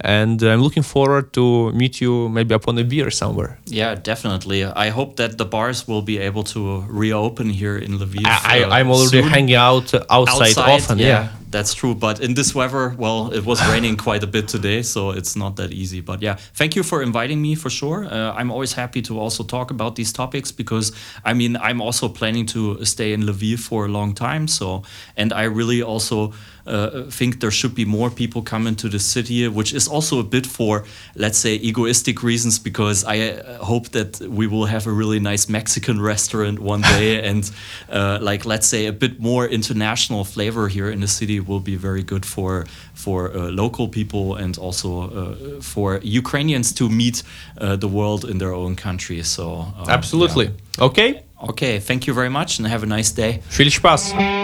And 0.00 0.42
I'm 0.42 0.60
looking 0.60 0.82
forward 0.82 1.32
to 1.32 1.72
meet 1.72 2.00
you 2.00 2.28
maybe 2.28 2.54
upon 2.54 2.78
a 2.78 2.84
beer 2.84 3.10
somewhere. 3.10 3.58
Yeah, 3.64 3.94
definitely. 3.94 4.64
I 4.64 4.90
hope 4.90 5.16
that 5.16 5.38
the 5.38 5.46
bars 5.46 5.88
will 5.88 6.02
be 6.02 6.18
able 6.18 6.44
to 6.44 6.84
reopen 6.88 7.48
here 7.48 7.78
in 7.78 7.98
Lviv. 7.98 8.26
I, 8.26 8.62
uh, 8.62 8.68
I, 8.68 8.80
I'm 8.80 8.90
already 8.90 9.22
soon. 9.22 9.28
hanging 9.30 9.54
out 9.54 9.94
outside, 10.10 10.58
often. 10.58 10.98
Yeah. 10.98 11.30
That's 11.50 11.74
true. 11.74 11.94
But 11.94 12.20
in 12.20 12.34
this 12.34 12.54
weather, 12.54 12.94
well, 12.98 13.32
it 13.32 13.44
was 13.44 13.66
raining 13.72 13.96
quite 13.96 14.22
a 14.22 14.26
bit 14.26 14.48
today, 14.48 14.82
so 14.82 15.10
it's 15.10 15.36
not 15.36 15.56
that 15.56 15.72
easy. 15.72 16.00
But 16.00 16.22
yeah, 16.22 16.34
thank 16.54 16.76
you 16.76 16.82
for 16.82 17.02
inviting 17.02 17.40
me 17.40 17.54
for 17.54 17.70
sure. 17.70 18.04
Uh, 18.04 18.32
I'm 18.32 18.50
always 18.50 18.72
happy 18.74 19.02
to 19.02 19.18
also 19.18 19.44
talk 19.44 19.70
about 19.70 19.96
these 19.96 20.12
topics 20.12 20.52
because 20.52 20.92
I 21.24 21.34
mean, 21.34 21.56
I'm 21.56 21.80
also 21.80 22.08
planning 22.08 22.46
to 22.46 22.84
stay 22.84 23.12
in 23.12 23.22
Lviv 23.22 23.60
for 23.60 23.86
a 23.86 23.88
long 23.88 24.14
time. 24.14 24.48
So, 24.48 24.82
and 25.16 25.32
I 25.32 25.44
really 25.44 25.82
also 25.82 26.32
uh, 26.66 27.04
think 27.10 27.40
there 27.40 27.50
should 27.50 27.74
be 27.74 27.84
more 27.84 28.10
people 28.10 28.42
coming 28.42 28.74
to 28.76 28.88
the 28.88 28.98
city, 28.98 29.46
which 29.48 29.72
is 29.72 29.86
also 29.86 30.18
a 30.18 30.24
bit 30.24 30.46
for, 30.46 30.84
let's 31.14 31.38
say, 31.38 31.54
egoistic 31.54 32.22
reasons, 32.22 32.58
because 32.58 33.04
I 33.04 33.18
uh, 33.20 33.64
hope 33.64 33.90
that 33.90 34.20
we 34.20 34.46
will 34.46 34.66
have 34.66 34.86
a 34.86 34.92
really 34.92 35.20
nice 35.20 35.48
Mexican 35.48 36.00
restaurant 36.00 36.58
one 36.58 36.80
day, 36.80 37.22
and 37.28 37.48
uh, 37.88 38.18
like 38.20 38.44
let's 38.44 38.66
say 38.66 38.86
a 38.86 38.92
bit 38.92 39.20
more 39.20 39.46
international 39.46 40.24
flavor 40.24 40.68
here 40.68 40.90
in 40.90 41.00
the 41.00 41.08
city 41.08 41.35
will 41.40 41.60
be 41.60 41.76
very 41.76 42.02
good 42.02 42.24
for 42.24 42.66
for 42.94 43.18
uh, 43.30 43.50
local 43.50 43.88
people 43.88 44.34
and 44.44 44.58
also 44.58 44.88
uh, 44.90 45.60
for 45.60 46.00
Ukrainians 46.02 46.72
to 46.78 46.88
meet 46.88 47.22
uh, 47.22 47.76
the 47.76 47.88
world 47.88 48.24
in 48.24 48.38
their 48.38 48.54
own 48.62 48.74
country. 48.76 49.22
So 49.22 49.44
uh, 49.78 49.98
Absolutely. 49.98 50.50
Okay. 50.78 51.10
yeah. 51.14 51.20
Okay, 51.50 51.80
thank 51.80 52.06
you 52.06 52.14
very 52.14 52.30
much 52.30 52.58
and 52.58 52.66
have 52.66 52.82
a 52.82 52.86
nice 52.86 53.12
day. 53.12 53.38
Філіч. 53.50 53.80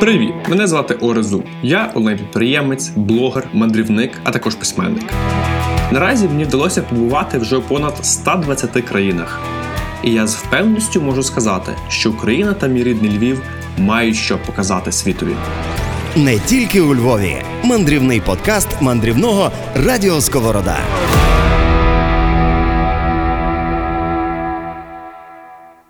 Привіт! 0.00 0.35
Мене 0.48 0.66
звати 0.66 0.94
Орезу. 0.94 1.44
Я 1.62 1.92
онлайн-підприємець, 1.94 2.90
блогер, 2.96 3.48
мандрівник, 3.52 4.20
а 4.24 4.31
також 4.31 4.55
письменник. 4.55 5.12
Наразі 5.92 6.28
мені 6.28 6.44
вдалося 6.44 6.83
побувати 6.83 7.38
вже 7.38 7.57
у 7.57 7.62
понад 7.62 8.07
120 8.07 8.85
країнах. 8.85 9.40
І 10.05 10.12
я 10.12 10.26
з 10.26 10.37
впевненістю 10.37 11.00
можу 11.00 11.22
сказати, 11.22 11.72
що 11.88 12.11
Україна 12.11 12.52
та 12.52 12.66
мій 12.66 12.83
рідний 12.83 13.18
Львів 13.18 13.42
мають 13.78 14.16
що 14.16 14.38
показати 14.38 14.92
світові. 14.92 15.35
Не 16.16 16.38
тільки 16.38 16.81
у 16.81 16.94
Львові. 16.94 17.42
Мандрівний 17.64 18.20
подкаст 18.20 18.68
мандрівного 18.81 19.51
Радіо 19.75 20.20
Сковорода. 20.20 20.79